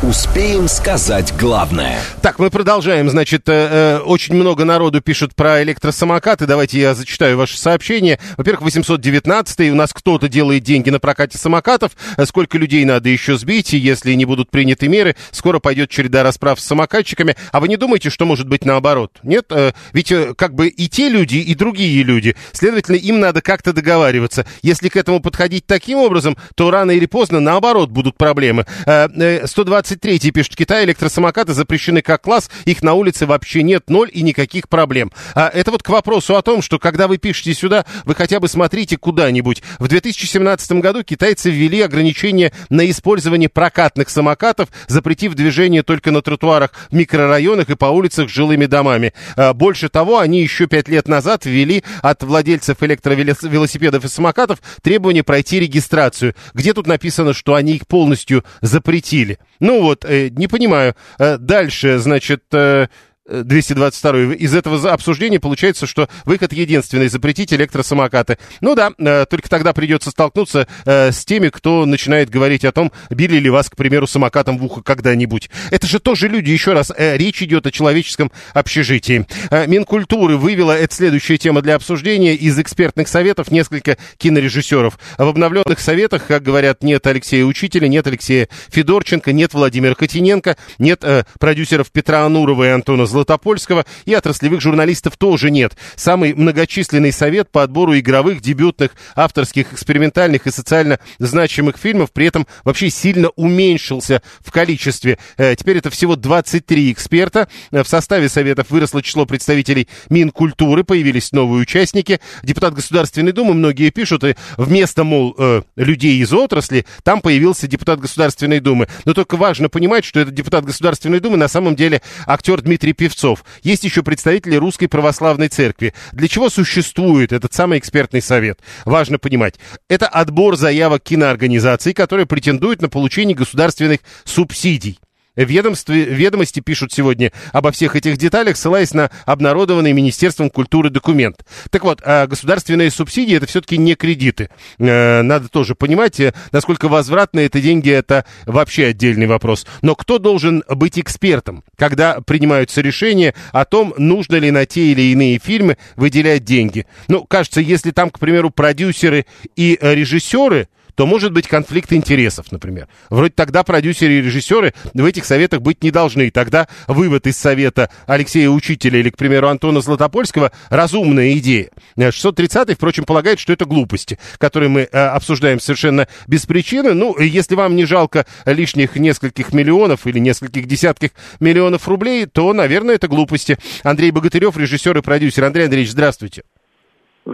[0.01, 1.99] Успеем сказать главное.
[2.21, 3.09] Так, мы продолжаем.
[3.09, 6.45] Значит, э, э, очень много народу пишут про электросамокаты.
[6.45, 8.17] Давайте я зачитаю ваше сообщение.
[8.37, 11.91] Во-первых, 819 у нас кто-то делает деньги на прокате самокатов.
[12.23, 16.63] Сколько людей надо еще сбить, если не будут приняты меры, скоро пойдет череда расправ с
[16.63, 17.35] самокатчиками.
[17.51, 19.17] А вы не думаете, что может быть наоборот?
[19.23, 19.47] Нет?
[19.49, 22.37] Э, ведь э, как бы и те люди, и другие люди.
[22.53, 24.45] Следовательно, им надо как-то договариваться.
[24.61, 28.65] Если к этому подходить таким образом, то рано или поздно наоборот будут проблемы.
[28.85, 34.09] Э, 120 23 пишет, в электросамокаты запрещены как класс, их на улице вообще нет, ноль
[34.13, 35.11] и никаких проблем.
[35.33, 38.47] А это вот к вопросу о том, что когда вы пишете сюда, вы хотя бы
[38.47, 39.63] смотрите куда-нибудь.
[39.79, 46.71] В 2017 году китайцы ввели ограничения на использование прокатных самокатов, запретив движение только на тротуарах
[46.91, 49.13] в микрорайонах и по улицах с жилыми домами.
[49.35, 55.23] А, больше того, они еще пять лет назад ввели от владельцев электровелосипедов и самокатов требование
[55.23, 56.35] пройти регистрацию.
[56.53, 59.39] Где тут написано, что они их полностью запретили?
[59.59, 60.95] Ну вот, э, не понимаю.
[61.17, 62.87] Э, дальше, значит, э,
[63.29, 68.37] 222 из этого обсуждения получается, что выход единственный– запретить электросамокаты.
[68.61, 72.91] Ну да, э, только тогда придется столкнуться э, с теми, кто начинает говорить о том,
[73.09, 75.49] били ли вас, к примеру, самокатом в ухо когда-нибудь.
[75.71, 79.25] Это же тоже люди, еще раз, э, речь идет о человеческом общежитии.
[79.67, 84.97] Минкультуры вывела, это следующая тема для обсуждения, из экспертных советов несколько кинорежиссеров.
[85.17, 91.03] В обновленных советах, как говорят, нет Алексея Учителя, нет Алексея Федорченко, нет Владимира Котиненко, нет
[91.03, 95.75] э, продюсеров Петра Анурова и Антона Златова, Златопольского и отраслевых журналистов тоже нет.
[95.95, 102.47] Самый многочисленный совет по отбору игровых, дебютных, авторских, экспериментальных и социально значимых фильмов при этом
[102.63, 105.19] вообще сильно уменьшился в количестве.
[105.37, 107.49] Э, теперь это всего 23 эксперта.
[107.71, 112.21] Э, в составе советов выросло число представителей Минкультуры, появились новые участники.
[112.43, 117.99] Депутат Государственной Думы, многие пишут, и вместо, мол, э, людей из отрасли, там появился депутат
[117.99, 118.87] Государственной Думы.
[119.03, 123.45] Но только важно понимать, что этот депутат Государственной Думы на самом деле актер Дмитрий Певцов.
[123.63, 125.93] Есть еще представители Русской Православной Церкви.
[126.11, 128.59] Для чего существует этот самый экспертный совет?
[128.83, 129.55] Важно понимать.
[129.87, 134.99] Это отбор заявок киноорганизаций, которые претендуют на получение государственных субсидий.
[135.43, 141.45] Ведомстве, ведомости пишут сегодня обо всех этих деталях, ссылаясь на обнародованный Министерством культуры документ.
[141.69, 144.49] Так вот, а государственные субсидии это все-таки не кредиты.
[144.77, 149.65] Э, надо тоже понимать, э, насколько возвратны это деньги, это вообще отдельный вопрос.
[149.81, 155.01] Но кто должен быть экспертом, когда принимаются решения о том, нужно ли на те или
[155.13, 156.85] иные фильмы выделять деньги?
[157.07, 159.25] Ну, кажется, если там, к примеру, продюсеры
[159.55, 162.87] и режиссеры, то может быть конфликт интересов, например.
[163.09, 166.29] Вроде тогда продюсеры и режиссеры в этих советах быть не должны.
[166.31, 171.69] Тогда вывод из совета Алексея Учителя или, к примеру, Антона Златопольского– разумная идея.
[171.97, 176.93] 630-й, впрочем, полагает, что это глупости, которые мы э, обсуждаем совершенно без причины.
[176.93, 182.95] Ну, если вам не жалко лишних нескольких миллионов или нескольких десятков миллионов рублей, то, наверное,
[182.95, 183.57] это глупости.
[183.83, 185.43] Андрей Богатырев, режиссер и продюсер.
[185.45, 186.43] Андрей Андреевич, здравствуйте.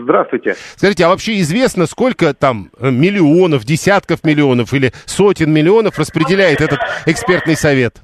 [0.01, 0.55] Здравствуйте.
[0.75, 6.79] Скажите, а вообще известно, сколько там э, миллионов, десятков миллионов или сотен миллионов распределяет этот
[7.05, 8.01] экспертный совет?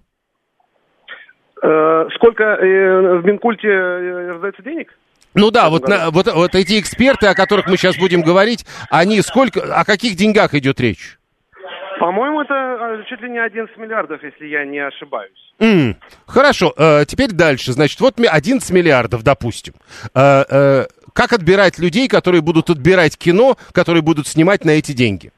[1.62, 4.88] Э, сколько э, в Минкульте раздается денег?
[5.34, 9.22] Ну да, вот, на, вот, вот эти эксперты, о которых мы сейчас будем говорить, они
[9.22, 11.18] сколько, о каких деньгах идет речь?
[12.02, 15.54] По-моему, это а, чуть ли не 11 миллиардов, если я не ошибаюсь.
[15.60, 17.74] Mm, хорошо, э, теперь дальше.
[17.74, 19.76] Значит, вот 11 миллиардов, допустим.
[20.16, 25.32] Э, э, как отбирать людей, которые будут отбирать кино, которые будут снимать на эти деньги?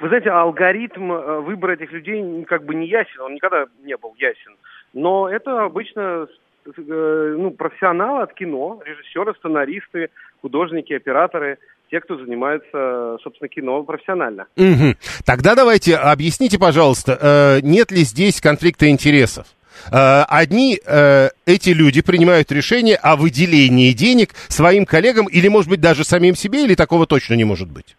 [0.00, 4.14] Вы знаете, алгоритм э, выбора этих людей как бы не ясен, он никогда не был
[4.16, 4.56] ясен.
[4.94, 6.28] Но это обычно
[6.66, 11.58] э, ну, профессионалы от кино, режиссеры, сценаристы, художники, операторы,
[11.90, 14.46] те, кто занимается, собственно, кино профессионально.
[14.56, 14.94] Угу.
[15.26, 19.46] Тогда давайте объясните, пожалуйста, э, нет ли здесь конфликта интересов?
[19.92, 25.80] Э, одни э, эти люди принимают решение о выделении денег своим коллегам или, может быть,
[25.80, 27.96] даже самим себе, или такого точно не может быть?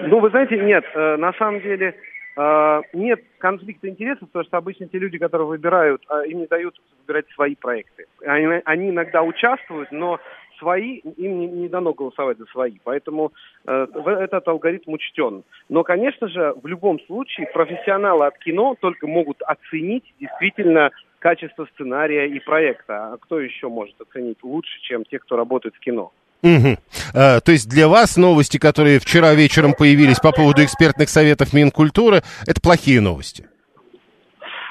[0.00, 0.84] Ну, вы знаете, нет.
[0.94, 1.94] Э, на самом деле
[2.92, 7.54] нет конфликта интересов, потому что обычно те люди, которые выбирают, им не дают выбирать свои
[7.54, 8.06] проекты.
[8.26, 10.18] Они, они иногда участвуют, но
[10.64, 12.76] свои, им не, не дано голосовать за свои.
[12.84, 13.32] Поэтому
[13.66, 13.86] э,
[14.20, 15.44] этот алгоритм учтен.
[15.68, 22.26] Но, конечно же, в любом случае профессионалы от кино только могут оценить действительно качество сценария
[22.26, 23.12] и проекта.
[23.12, 26.12] А кто еще может оценить лучше, чем те, кто работает в кино?
[26.42, 26.76] Угу.
[27.14, 32.22] А, то есть для вас новости, которые вчера вечером появились по поводу экспертных советов Минкультуры,
[32.46, 33.46] это плохие новости?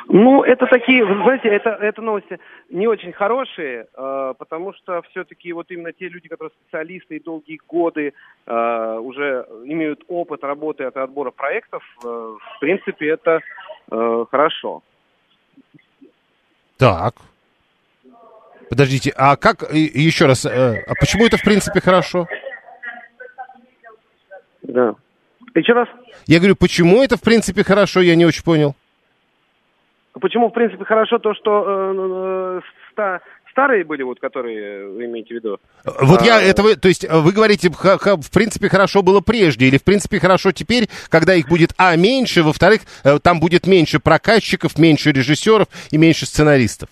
[0.08, 2.40] Ну, это такие, вы знаете, это, это новости
[2.70, 7.60] не очень хорошие, э, потому что все-таки вот именно те люди, которые специалисты и долгие
[7.68, 8.14] годы
[8.46, 13.40] э, уже имеют опыт работы от отбора проектов, э, в принципе, это
[13.92, 14.84] э, хорошо.
[16.78, 17.16] Так.
[18.70, 22.28] Подождите, а как, еще раз, э, а почему это в принципе хорошо?
[24.64, 24.96] Да.
[25.56, 25.88] Еще раз?
[26.26, 28.76] Я говорю, почему это в принципе хорошо, я не очень понял.
[30.20, 33.20] Почему, в принципе, хорошо то, что э, 100,
[33.54, 35.58] старые были, вот, которые вы имеете в виду.
[35.86, 39.22] Вот А, я, это вы, то есть вы говорите, ха- ха- в принципе, хорошо было
[39.22, 43.66] прежде, или в принципе хорошо теперь, когда их будет, а, меньше, во-вторых, э, там будет
[43.68, 46.90] меньше прокатчиков, меньше режиссеров и меньше сценаристов.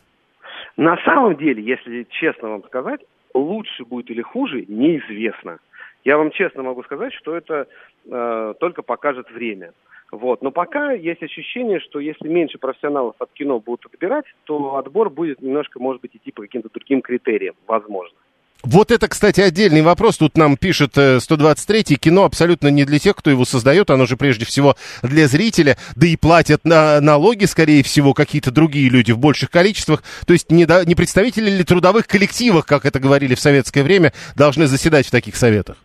[0.77, 3.01] На самом деле, если честно вам сказать,
[3.33, 5.59] лучше будет или хуже, неизвестно.
[6.03, 7.67] Я вам честно могу сказать, что это
[8.09, 9.71] э, только покажет время.
[10.11, 10.41] Вот.
[10.41, 15.41] Но пока есть ощущение, что если меньше профессионалов от кино будут отбирать, то отбор будет
[15.41, 18.17] немножко, может быть, идти по каким-то другим критериям, возможно.
[18.63, 20.17] Вот это, кстати, отдельный вопрос.
[20.17, 21.95] Тут нам пишет э, 123-й.
[21.95, 23.89] Кино абсолютно не для тех, кто его создает.
[23.89, 25.77] Оно же прежде всего для зрителя.
[25.95, 30.03] Да и платят на налоги, скорее всего, какие-то другие люди в больших количествах.
[30.27, 34.13] То есть не, до- не представители ли трудовых коллективов, как это говорили в советское время,
[34.35, 35.77] должны заседать в таких советах?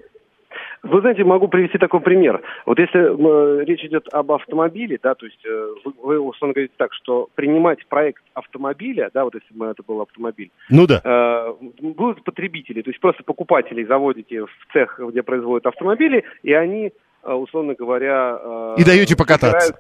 [0.87, 2.43] Вы знаете, могу привести такой пример.
[2.65, 6.75] Вот если э, речь идет об автомобиле, да, то есть э, вы, вы, условно говорите
[6.77, 11.01] так, что принимать проект автомобиля, да, вот если бы это был автомобиль, Ну да.
[11.03, 16.93] э, будут потребители, то есть просто покупателей заводите в цех, где производят автомобили, и они,
[17.23, 18.39] э, условно говоря...
[18.41, 19.77] э, И даете покататься.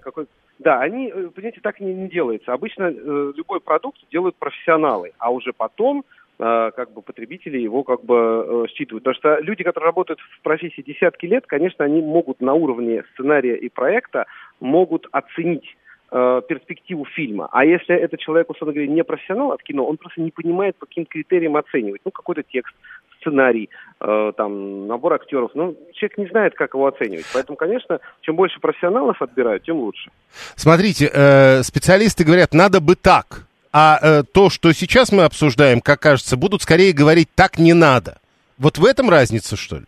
[0.59, 2.53] Да, они, э, понимаете, так не, не делается.
[2.53, 6.05] Обычно э, любой продукт делают профессионалы, а уже потом
[6.39, 9.05] как бы потребители его как бы э, считывают.
[9.05, 13.57] Потому что люди, которые работают в профессии десятки лет, конечно, они могут на уровне сценария
[13.57, 14.27] и проекта
[14.61, 15.65] могут оценить
[16.11, 17.49] э, перспективу фильма.
[17.53, 20.87] А если это человек, условно говоря, не профессионал от кино, он просто не понимает, по
[20.87, 22.03] каким критериям оценивать.
[22.05, 22.75] Ну, какой-то текст,
[23.21, 23.71] сценарий,
[24.01, 25.51] э, там, набор актеров.
[25.55, 27.27] Ну, человек не знает, как его оценивать.
[27.33, 30.11] Поэтому, конечно, чем больше профессионалов отбирают, тем лучше.
[30.55, 33.46] Смотрите, э, специалисты говорят, надо бы так.
[33.79, 38.17] А э, то, что сейчас мы обсуждаем, как кажется, будут скорее говорить, так не надо.
[38.57, 39.85] Вот в этом разница, что ли?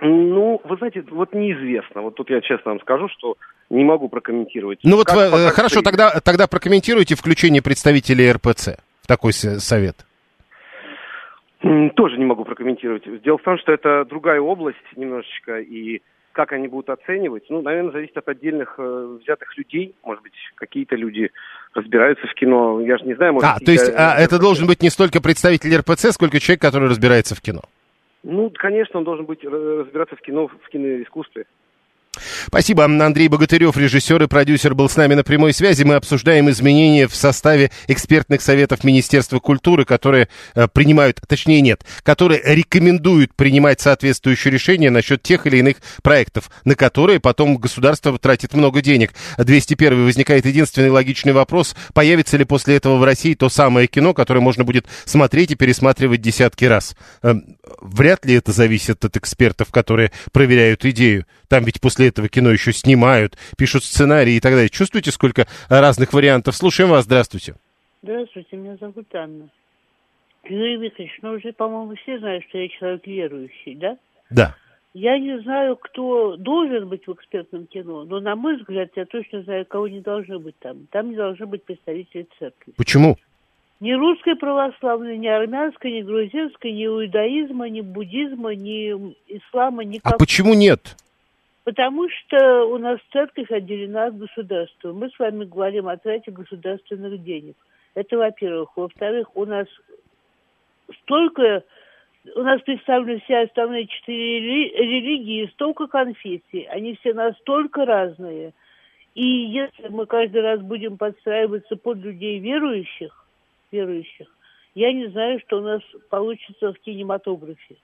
[0.00, 2.00] Ну, вы знаете, вот неизвестно.
[2.00, 3.36] Вот тут я честно вам скажу, что
[3.68, 4.78] не могу прокомментировать.
[4.82, 5.84] Ну вот, Как вы, э, хорошо, стоит.
[5.84, 10.06] тогда, тогда прокомментируйте включение представителей РПЦ в такой совет.
[11.60, 13.04] Тоже не могу прокомментировать.
[13.22, 16.00] Дело в том, что это другая область немножечко, и
[16.32, 19.94] как они будут оценивать, ну, наверное, зависит от отдельных э, взятых людей.
[20.04, 21.30] Может быть, какие-то люди
[21.74, 22.80] разбираются в кино.
[22.80, 25.76] Я же не знаю, может А, то есть а, это должен быть не столько представитель
[25.76, 27.62] РПЦ, сколько человек, который разбирается в кино.
[28.22, 31.46] Ну, конечно, он должен быть э, разбираться в кино, в киноискусстве.
[32.52, 32.84] Спасибо.
[32.84, 35.84] Андрей Богатырев, режиссер и продюсер, был с нами на прямой связи.
[35.84, 42.42] Мы обсуждаем изменения в составе экспертных советов Министерства культуры, которые э, принимают, точнее нет, которые
[42.44, 48.82] рекомендуют принимать соответствующие решения насчет тех или иных проектов, на которые потом государство тратит много
[48.82, 49.14] денег.
[49.38, 54.40] 201 возникает единственный логичный вопрос, появится ли после этого в России то самое кино, которое
[54.40, 56.96] можно будет смотреть и пересматривать десятки раз.
[57.22, 61.26] Эм, Вряд ли это зависит от экспертов, которые проверяют идею.
[61.48, 64.68] Там ведь после этого кино еще снимают, пишут сценарии и так далее.
[64.68, 66.56] Чувствуете, сколько разных вариантов?
[66.56, 67.54] Слушаем вас, здравствуйте.
[68.02, 69.48] Здравствуйте, меня зовут Анна.
[70.44, 73.96] Юрий Викторович, ну уже, по-моему, все знают, что я человек верующий, да?
[74.30, 74.56] Да.
[74.94, 79.42] Я не знаю, кто должен быть в экспертном кино, но, на мой взгляд, я точно
[79.42, 80.86] знаю, кого не должно быть там.
[80.90, 82.74] Там не должны быть представители церкви.
[82.76, 83.16] Почему?
[83.80, 90.18] Ни русской православной, ни армянской, ни грузинской, ни иудаизма, ни буддизма, ни ислама, ни А
[90.18, 90.96] почему нет?
[91.64, 94.92] Потому что у нас церковь отделена от государства.
[94.92, 97.56] Мы с вами говорим о трате государственных денег.
[97.94, 98.76] Это во-первых.
[98.76, 99.66] Во-вторых, у нас
[101.02, 101.62] столько...
[102.36, 106.66] У нас представлены все остальные четыре рели- религии, столько конфессий.
[106.70, 108.52] Они все настолько разные.
[109.14, 113.26] И если мы каждый раз будем подстраиваться под людей верующих,
[113.72, 114.28] верующих,
[114.74, 117.76] я не знаю, что у нас получится в кинематографе.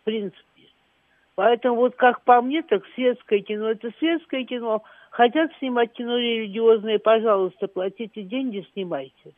[0.00, 0.51] В принципе.
[1.34, 4.82] Поэтому вот как по мне, так светское кино– это светское кино.
[5.10, 9.34] Хотят снимать кино религиозное, пожалуйста, платите деньги, снимайте.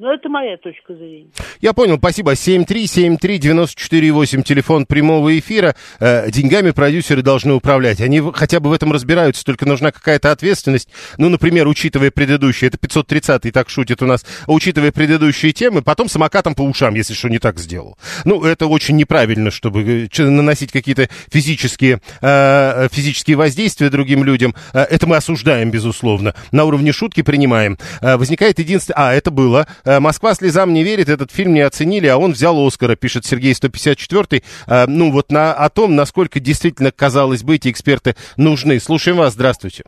[0.00, 1.28] Но это моя точка зрения.
[1.60, 2.32] Я понял, спасибо.
[2.32, 5.76] 7373948, телефон прямого эфира.
[5.98, 8.00] Э, деньгами продюсеры должны управлять.
[8.00, 10.88] Они хотя бы в этом разбираются, только нужна какая-то ответственность.
[11.18, 16.54] Ну, например, учитывая предыдущие, это 530-й так шутит у нас, учитывая предыдущие темы, потом самокатом
[16.54, 17.98] по ушам, если что не так сделал.
[18.24, 24.54] Ну, это очень неправильно, чтобы э, наносить какие-то физические, э, физические воздействия другим людям.
[24.72, 26.34] Это мы осуждаем, безусловно.
[26.52, 27.76] На уровне шутки принимаем.
[28.00, 28.96] Возникает единственное...
[28.96, 29.66] А, это было.
[29.90, 33.52] Э, Москва слезам не верит, этот фильм не оценили, а он взял Оскара, пишет Сергей
[33.54, 34.42] 154.
[34.68, 38.78] Э, ну, вот на, о том, насколько действительно, казалось бы, эти эксперты нужны.
[38.78, 39.82] Слушаем вас, здравствуйте.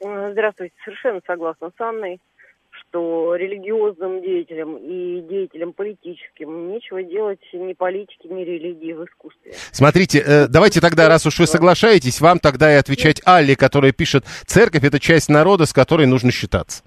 [0.00, 2.20] Э, Здравствуйте, совершенно согласна с Анной,
[2.70, 9.52] что религиозным деятелям и деятелям политическим нечего делать ни политики, ни религии в искусстве.
[9.70, 14.24] Смотрите, э, давайте тогда, раз уж вы соглашаетесь, вам тогда и отвечать Алле, которая пишет,
[14.44, 16.82] церковь это часть народа, с которой нужно считаться.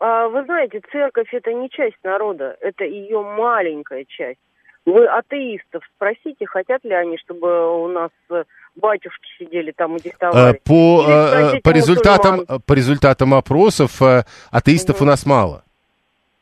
[0.00, 4.40] А, вы знаете, церковь это не часть народа, это ее маленькая часть.
[4.86, 8.44] Вы атеистов спросите, хотят ли они, чтобы у нас э,
[8.76, 10.56] батюшки сидели там и диктовали.
[10.56, 12.62] Э, По, Или э, по, результатам, мусульман.
[12.66, 14.00] по результатам опросов
[14.50, 15.64] атеистов у нас мало.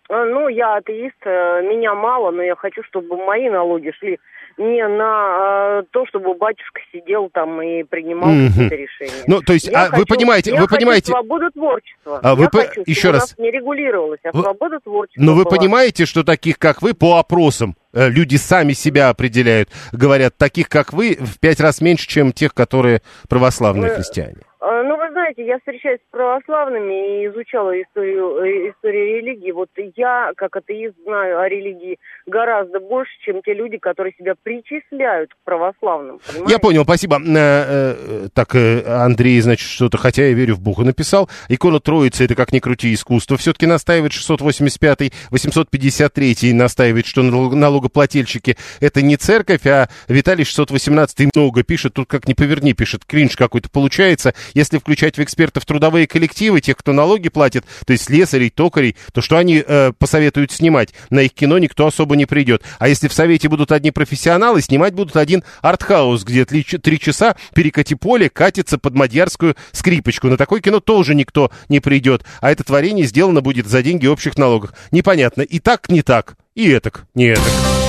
[0.09, 4.21] А, Ну, я атеист, меня мало, но я хочу, чтобы мои налоги шли
[4.59, 8.49] не на э, то, чтобы батюшка сидел там и принимал Мгм.
[8.49, 9.25] какие-то решения.
[9.27, 12.21] Ну, то есть, Я а вы хочу- понимаете- я вы понимаете- свободу творчества.
[12.23, 13.35] А вы я по- хочу, еще раз.
[13.39, 15.57] не регулировалось, а Вы- свобода творчества Но вы была.
[15.57, 20.93] понимаете, что таких, как вы, по опросам, э, люди сами себя определяют, говорят, таких, как
[20.93, 24.37] вы, в пять раз меньше, чем тех, которые православные Э, христиане.
[24.61, 24.98] А, Ну, вы
[25.29, 29.51] знаете, я встречаюсь с православными и изучала историю, э, историю религии.
[29.53, 35.33] Вот я, как атеист, знаю о религии гораздо больше, чем те люди, которые себя причисляют
[35.35, 36.21] к православным.
[36.27, 36.53] понимаете?
[36.53, 37.17] Я понял, спасибо.
[37.17, 41.29] Э, э, Так, Андрей, значит, что-то, хотя я верю в Бога, написал.
[41.49, 43.37] Икона Троицы, это как ни крути искусство.
[43.37, 51.65] Все-таки настаивает 685-й, 853-й настаивает, что налог- налогоплательщики это не церковь, а Виталий 618-й много
[51.65, 51.95] пишет.
[51.95, 54.33] Тут как ни поверни, пишет, кринж какой-то получается.
[54.55, 59.21] Если включать в экспертов трудовые коллективы, тех, кто налоги платит, то есть слесарей, токарей, то
[59.21, 60.95] что они э, посоветуют снимать?
[61.11, 62.63] На их кино никто особо не придет.
[62.79, 67.37] А если в Совете будут одни профессионалы, снимать будут один артхаус, где три, три часа
[67.55, 70.29] перекати поле катится под мадьярскую скрипочку.
[70.29, 72.25] На такое кино тоже никто не придет.
[72.41, 74.73] А это творение сделано будет за деньги общих налогов.
[74.91, 75.43] Непонятно.
[75.43, 77.88] И так не так, и этак не этак.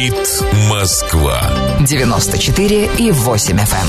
[0.00, 1.42] Говорит Москва.
[1.86, 3.86] 94 и 8 FM.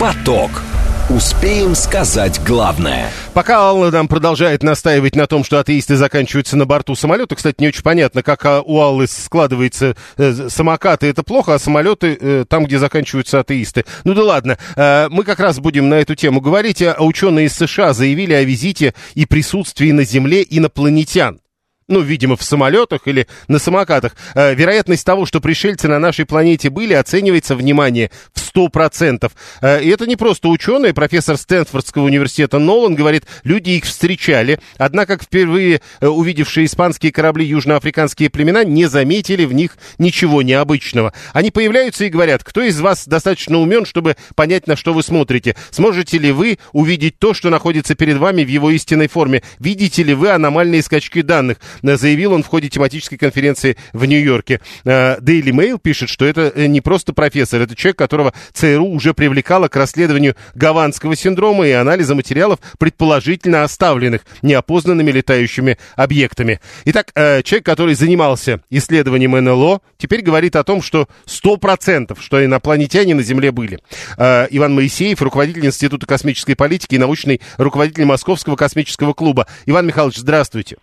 [0.00, 0.62] Поток.
[1.10, 3.10] Успеем сказать главное.
[3.34, 7.68] Пока Алла нам продолжает настаивать на том, что атеисты заканчиваются на борту самолета, кстати, не
[7.68, 12.64] очень понятно, как а, у Аллы складывается э, самокаты, это плохо, а самолеты э, там,
[12.64, 13.84] где заканчиваются атеисты.
[14.04, 16.80] Ну да ладно, Э, мы как раз будем на эту тему говорить.
[16.80, 21.42] А Ученые из США заявили о визите и присутствии на Земле инопланетян.
[21.88, 24.14] Ну, видимо, в самолетах или на самокатах.
[24.34, 29.30] Э, вероятность того, что пришельцы на нашей планете были, оценивается, внимание, в 100%.
[29.60, 30.94] Э, и это не просто ученые.
[30.94, 34.60] Профессор Стэнфордского университета Нолан говорит, люди их встречали.
[34.78, 41.12] Однако, впервые э, увидевшие испанские корабли южноафриканские племена не заметили в них ничего необычного.
[41.32, 45.56] Они появляются и говорят, кто из вас достаточно умен, чтобы понять, на что вы смотрите?
[45.70, 49.42] Сможете ли вы увидеть то, что находится перед вами в его истинной форме?
[49.58, 51.58] Видите ли вы аномальные скачки данных?
[51.82, 54.60] Э, Заявил он в ходе тематической конференции в Нью-Йорке.
[54.84, 59.14] Э, Daily Mail пишет, что это э, не просто профессор, это человек, которого ЦРУ уже
[59.14, 66.60] привлекала к расследованию гаванского синдрома и анализа материалов, предположительно оставленных неопознанными летающими объектами.
[66.84, 73.22] Итак, человек, который занимался исследованием НЛО, теперь говорит о том, что 100%, что инопланетяне на
[73.22, 73.78] Земле были.
[74.18, 79.46] Иван Моисеев, руководитель Института космической политики и научный руководитель Московского космического клуба.
[79.66, 80.76] Иван Михайлович, здравствуйте.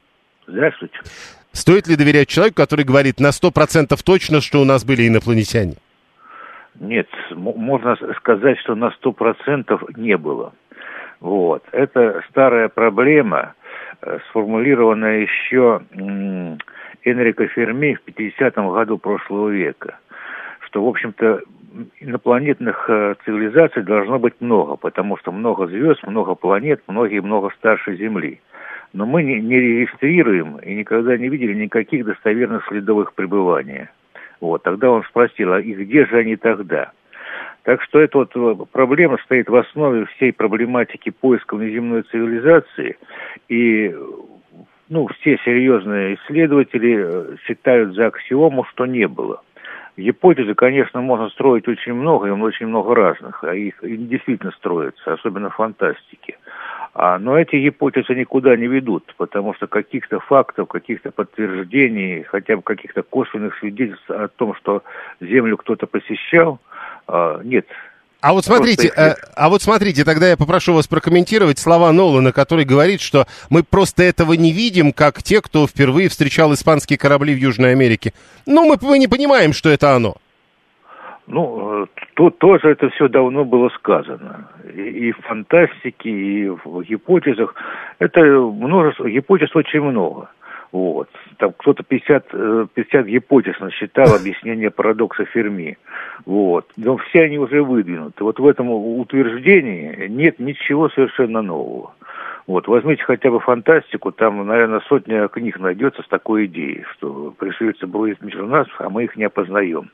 [0.49, 0.97] Здравствуйте.
[1.51, 5.75] Стоит ли доверять человеку, который говорит на 100% точно, что у нас были инопланетяне?
[6.79, 10.53] Нет, можно сказать, что на сто процентов не было.
[11.19, 11.63] Вот.
[11.71, 13.53] Это старая проблема,
[14.01, 15.81] э, сформулированная еще
[17.03, 19.99] Энрико Ферми в 50-м году прошлого века,
[20.61, 21.41] что, в общем-то,
[21.99, 27.97] инопланетных э, цивилизаций должно быть много, потому что много звезд, много планет, многие много старше
[27.97, 28.39] Земли.
[28.93, 33.91] Но мы не, не регистрируем и никогда не видели никаких достоверных следовых пребывания.
[34.41, 36.91] Вот, тогда он спросил, а и где же они тогда?
[37.63, 42.97] Так что эта вот э, проблема стоит в основе всей проблематики поиска внеземной цивилизации.
[43.47, 43.93] И
[44.87, 49.41] ну, все серьезные исследователи э, считают за аксиому, что не было.
[49.99, 55.49] Гипотезы, конечно, можно строить очень много, и очень много разных, а их действительно строятся, особенно
[55.49, 56.37] в фантастике.
[56.93, 62.61] А, но эти гипотезы никуда не ведут, потому что каких-то фактов, каких-то подтверждений, хотя бы
[62.61, 64.83] каких-то косвенных свидетельств о том, что
[65.19, 66.59] Землю кто-то посещал,
[67.07, 67.67] а, нет.
[68.21, 72.33] А вот смотрите, их э, а вот смотрите, тогда я попрошу вас прокомментировать слова Нолана,
[72.33, 77.33] который говорит, что мы просто этого не видим, как те, кто впервые встречал испанские корабли
[77.33, 78.13] в Южной Америке.
[78.45, 80.15] Ну, мы, мы не понимаем, что это оно.
[81.27, 84.49] Ну, э, то, тоже это все давно было сказано.
[84.73, 87.55] И, и в фантастике, и в гипотезах.
[87.99, 90.29] Это множество, гипотез очень много.
[90.71, 91.09] Вот.
[91.37, 95.77] Там кто-то 50, э, 50 гипотез насчитал объяснение парадокса Ферми.
[96.25, 96.67] Вот.
[96.77, 98.23] Но все они уже выдвинуты.
[98.23, 101.93] Вот в этом утверждении нет ничего совершенно нового.
[102.49, 107.85] Вот, возьмите хотя бы фантастику, там, наверное, сотня книг найдется с такой идеей, что пришельцы
[107.85, 109.91] бродят между нас, а мы их не опознаем.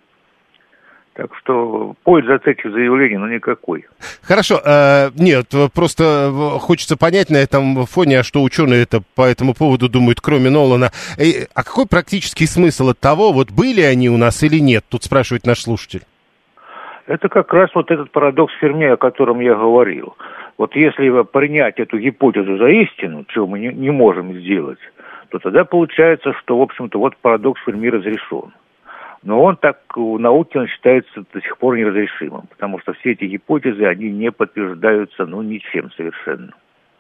[1.16, 3.86] Так что пользы от этих заявлений, ну, никакой.
[4.22, 9.53] Хорошо, э, нет, просто хочется понять на этом фоне, а что ученые это по этому
[9.53, 10.91] поводу думают, кроме Нолана.
[11.18, 15.03] Э, а какой практический смысл от того, вот были они у нас или нет, тут
[15.03, 16.01] спрашивает наш слушатель.
[17.07, 20.18] Это как раз вот этот парадокс Ферми, о котором я говорил.
[20.57, 24.80] Вот если принять эту гипотезу за истину, чего мы не, не можем сделать,
[25.30, 28.51] то тогда получается, что, в общем-то, вот парадокс Ферми разрешен.
[29.26, 33.26] Но он так у науки он считается до сих пор неразрешимым, потому что все эти
[33.26, 36.52] гипотезы, они не подтверждаются, ну, ничем совершенно.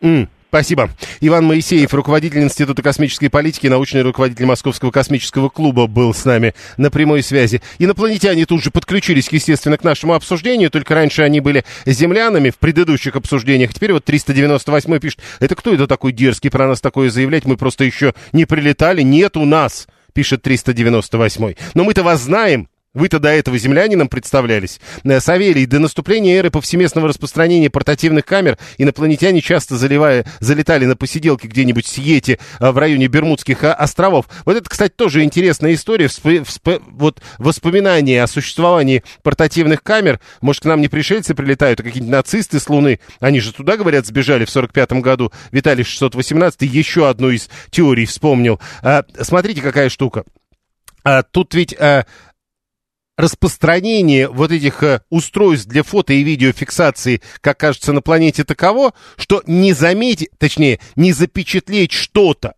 [0.01, 0.89] Mm, спасибо.
[1.21, 6.89] Иван Моисеев, руководитель Института космической политики, научный руководитель Московского космического клуба, был с нами на
[6.89, 7.61] прямой связи.
[7.77, 13.15] Инопланетяне тут же подключились, естественно, к нашему обсуждению, только раньше они были землянами в предыдущих
[13.15, 13.71] обсуждениях.
[13.71, 17.45] Теперь вот 398 пишет, это кто это такой дерзкий про нас такое заявлять?
[17.45, 21.55] Мы просто еще не прилетали, нет у нас пишет 398.
[21.75, 22.69] Но мы-то вас знаем.
[22.95, 24.79] Вы-то до этого землянином представлялись.
[25.03, 31.45] Э, Савелий, до наступления эры повсеместного распространения портативных камер инопланетяне часто заливая, залетали на посиделки
[31.45, 34.25] где-нибудь в Сиете э, в районе Бермудских островов.
[34.45, 36.07] Вот это, кстати, тоже интересная история.
[36.07, 36.45] Всп...
[36.45, 36.67] Всп...
[36.87, 40.21] Вот воспоминания о существовании портативных камер.
[40.41, 42.99] Может, к нам не пришельцы прилетают, а какие-нибудь нацисты с Луны.
[43.19, 45.33] Они же туда, говорят, сбежали в 45-м году.
[45.51, 48.61] Виталий 618 еще одну из теорий вспомнил.
[48.81, 50.23] А, смотрите, какая штука.
[51.03, 52.05] А, тут ведь а,
[53.17, 59.41] распространение вот этих э, устройств для фото и видеофиксации, как кажется, на планете таково, что
[59.47, 62.55] не заметить, точнее, не запечатлеть что-то,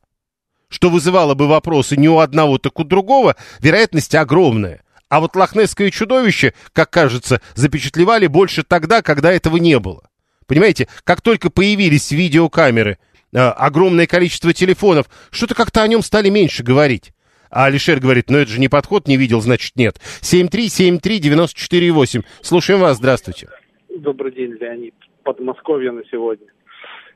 [0.69, 4.81] что вызывало бы вопросы ни у одного, так у другого, вероятность огромная.
[5.09, 10.09] А вот лохнесское чудовище, как кажется, запечатлевали больше тогда, когда этого не было.
[10.47, 12.97] Понимаете, как только появились видеокамеры,
[13.31, 17.13] э, огромное количество телефонов, что-то как-то о нем стали меньше говорить.
[17.49, 19.95] А Алишер говорит, ну это же не подход, не видел, значит нет.
[20.21, 22.23] 7373948.
[22.41, 23.49] Слушаем вас, здравствуйте.
[23.95, 24.93] Добрый день, Леонид.
[25.23, 26.45] Подмосковье на сегодня.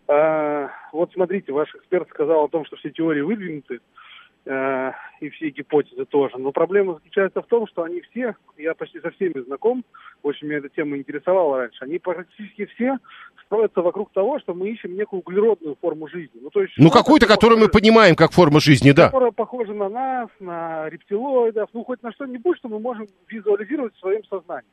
[0.08, 3.82] А, вот смотрите, ваш эксперт сказал о том, что все теории выдвинуты,
[4.48, 6.38] а, и все гипотезы тоже.
[6.38, 9.84] Но проблема заключается в том, что они все, я почти со всеми знаком,
[10.24, 12.98] очень меня эта тема интересовала раньше, они практически все
[13.46, 16.40] строятся вокруг того, что мы ищем некую углеродную форму жизни.
[16.42, 19.08] Ну, то есть, ну какую-то, которую мы понимаем как форму жизни, да.
[19.08, 24.00] Которая похожа на нас, на рептилоидов, ну хоть на что-нибудь, что мы можем визуализировать в
[24.00, 24.70] своем сознании.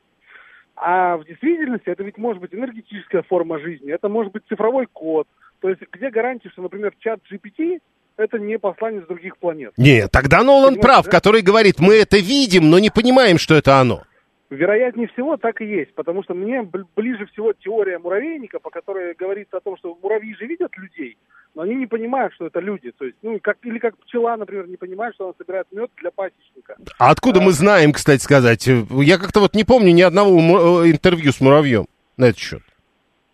[0.76, 5.26] А в действительности это ведь может быть энергетическая форма жизни, это может быть цифровой код.
[5.60, 7.80] То есть где гарантия, что, например, чат GPT
[8.18, 9.72] это не посланец других планет.
[9.76, 11.10] Нет, тогда Нолан Понимаете, прав, да?
[11.10, 14.02] который говорит, мы это видим, но не понимаем, что это оно.
[14.50, 16.62] Вероятнее всего так и есть, потому что мне
[16.96, 21.18] ближе всего теория муравейника, по которой говорится о том, что муравьи же видят людей,
[21.54, 22.90] но они не понимают, что это люди.
[22.92, 26.10] То есть, ну, как, или как пчела, например, не понимает, что она собирает мед для
[26.10, 26.76] пасечника.
[26.98, 28.66] А откуда а, мы знаем, кстати сказать?
[28.66, 32.62] Я как-то вот не помню ни одного э, интервью с муравьем на этот счет.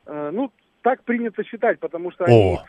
[0.06, 0.50] А, ну,
[0.82, 2.64] так принято считать, потому что О.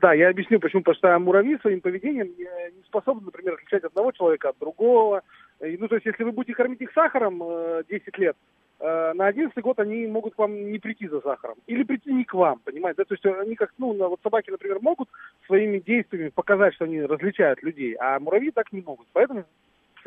[0.00, 0.82] Да, я объясню, почему.
[0.82, 5.22] Потому что муравьи своим поведением не способны, например, отличать одного человека от другого,
[5.60, 8.36] ну, то есть, если вы будете кормить их сахаром э, 10 лет,
[8.78, 11.56] э, на 11 год они могут к вам не прийти за сахаром.
[11.66, 12.98] Или прийти не к вам, понимаете?
[12.98, 13.04] Да?
[13.04, 15.08] То есть, они как, ну, вот собаки, например, могут
[15.46, 19.06] своими действиями показать, что они различают людей, а муравьи так не могут.
[19.12, 19.44] Поэтому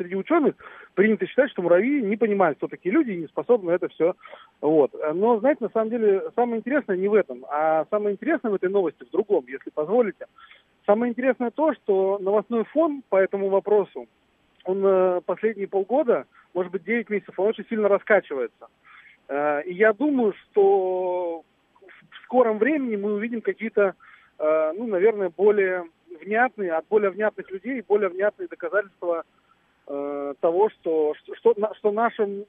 [0.00, 0.54] среди ученых
[0.94, 4.14] принято считать, что муравьи не понимают, кто такие люди, и не способны это все.
[4.60, 4.92] Вот.
[5.14, 8.70] Но, знаете, на самом деле, самое интересное не в этом, а самое интересное в этой
[8.70, 10.26] новости в другом, если позволите.
[10.86, 14.06] Самое интересное то, что новостной фон по этому вопросу
[14.64, 18.68] он э, последние полгода, может быть, 9 месяцев, он очень сильно раскачивается.
[19.28, 21.42] Э, и я думаю, что
[21.82, 23.94] в скором времени мы увидим какие-то,
[24.38, 25.84] э, ну, наверное, более
[26.20, 29.24] внятные, от более внятных людей, более внятные доказательства
[30.40, 32.44] того, что, что, что нашим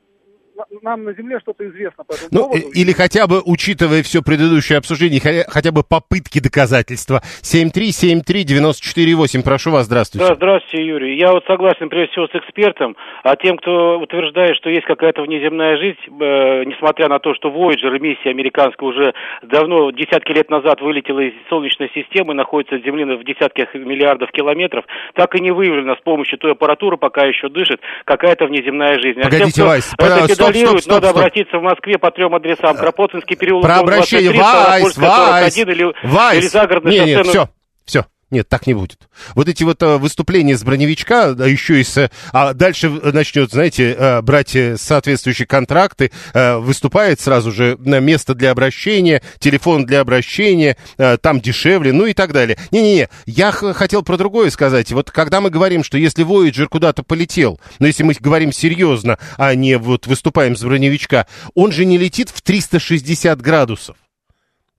[0.82, 2.72] нам на Земле что-то известно по этому ну, поводу.
[2.72, 7.22] Или хотя бы, учитывая все предыдущее обсуждение, хотя бы попытки доказательства.
[7.42, 10.28] 7373948, прошу вас, здравствуйте.
[10.28, 11.18] Да, здравствуйте, Юрий.
[11.18, 15.78] Я вот согласен, прежде всего, с экспертом, а тем, кто утверждает, что есть какая-то внеземная
[15.78, 21.20] жизнь, э, несмотря на то, что Voyager, миссия американская, уже давно, десятки лет назад вылетела
[21.20, 24.86] из Солнечной системы, находится от Земли в десятках миллиардов километров,
[25.16, 29.20] так и не выявлено с помощью той аппаратуры, пока еще дышит, какая-то внеземная жизнь.
[29.22, 31.18] А Погодите, тем, Вайс, стоп, стоп, стоп, надо стоп.
[31.18, 32.78] обратиться в Москве по трем адресам.
[32.78, 36.40] Кропоткинский переулок, Про обращение, 23, Вайс, Вайс, или, Вайс.
[36.40, 37.50] или загородный нет, нет, все,
[37.86, 38.06] все.
[38.32, 39.10] Нет, так не будет.
[39.36, 42.10] Вот эти вот а, выступления с броневичка, да, еще и с...
[42.32, 48.34] А дальше начнет, знаете, а, брать э, соответствующие контракты, а, выступает сразу же на место
[48.34, 52.58] для обращения, телефон для обращения, а, там дешевле, ну и так далее.
[52.72, 54.94] Не-не-не, я хотел про другое сказать.
[54.94, 59.54] Вот когда мы говорим, что если Voyager куда-то полетел, но если мы говорим серьезно, а
[59.56, 63.98] не вот выступаем с броневичка, он же не летит в 360 градусов.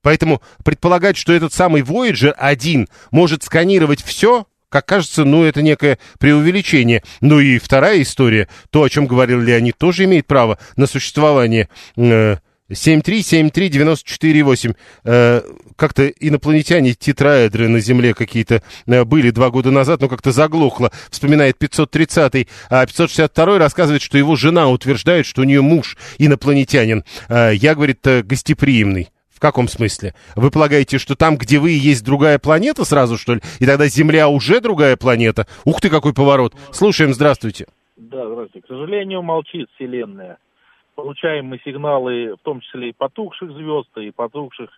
[0.02, 5.98] Поэтому предполагать, что этот самый Voyager один может сканировать все, как кажется, ну, это некое
[6.18, 7.02] преувеличение.
[7.20, 11.68] Ну и вторая история, то, о чем говорил Леонид, тоже имеет право на существование.
[11.96, 12.36] Э,
[12.70, 14.74] 7373948.
[15.04, 15.42] Э,
[15.76, 20.90] как-то инопланетяне тетраэдры на Земле какие-то э, были два года назад, но как-то заглохло.
[21.10, 22.48] Вспоминает 530-й.
[22.70, 27.04] А 562-й рассказывает, что его жена утверждает, что у нее муж инопланетянин.
[27.28, 29.10] Э, я, говорит, э, гостеприимный.
[29.42, 30.14] Каком смысле?
[30.36, 33.40] Вы полагаете, что там, где вы, есть другая планета сразу, что ли?
[33.58, 35.48] И тогда Земля уже другая планета?
[35.64, 36.54] Ух ты, какой поворот.
[36.70, 37.66] Слушаем, здравствуйте.
[37.96, 38.64] Да, здравствуйте.
[38.64, 40.38] К сожалению, молчит Вселенная.
[40.94, 44.70] Получаем мы сигналы, в том числе и потухших звезд, и потухших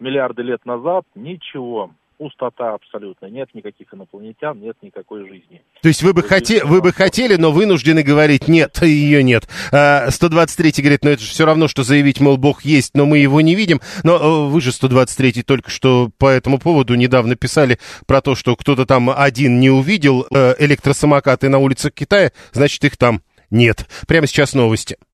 [0.00, 1.04] миллиарды лет назад.
[1.14, 1.92] Ничего.
[2.18, 3.26] Пустота абсолютно.
[3.26, 5.62] Нет никаких инопланетян, нет никакой жизни.
[5.82, 9.48] То есть вы бы, хоте, вы бы хотели, но вынуждены говорить нет, ее нет.
[9.72, 13.18] А, 123 говорит, ну это же все равно, что заявить, мол, Бог есть, но мы
[13.18, 13.80] его не видим.
[14.02, 18.56] Но э, вы же 123 только что по этому поводу недавно писали про то, что
[18.56, 23.86] кто-то там один не увидел э, электросамокаты на улицах Китая, значит их там нет.
[24.06, 24.96] Прямо сейчас новости.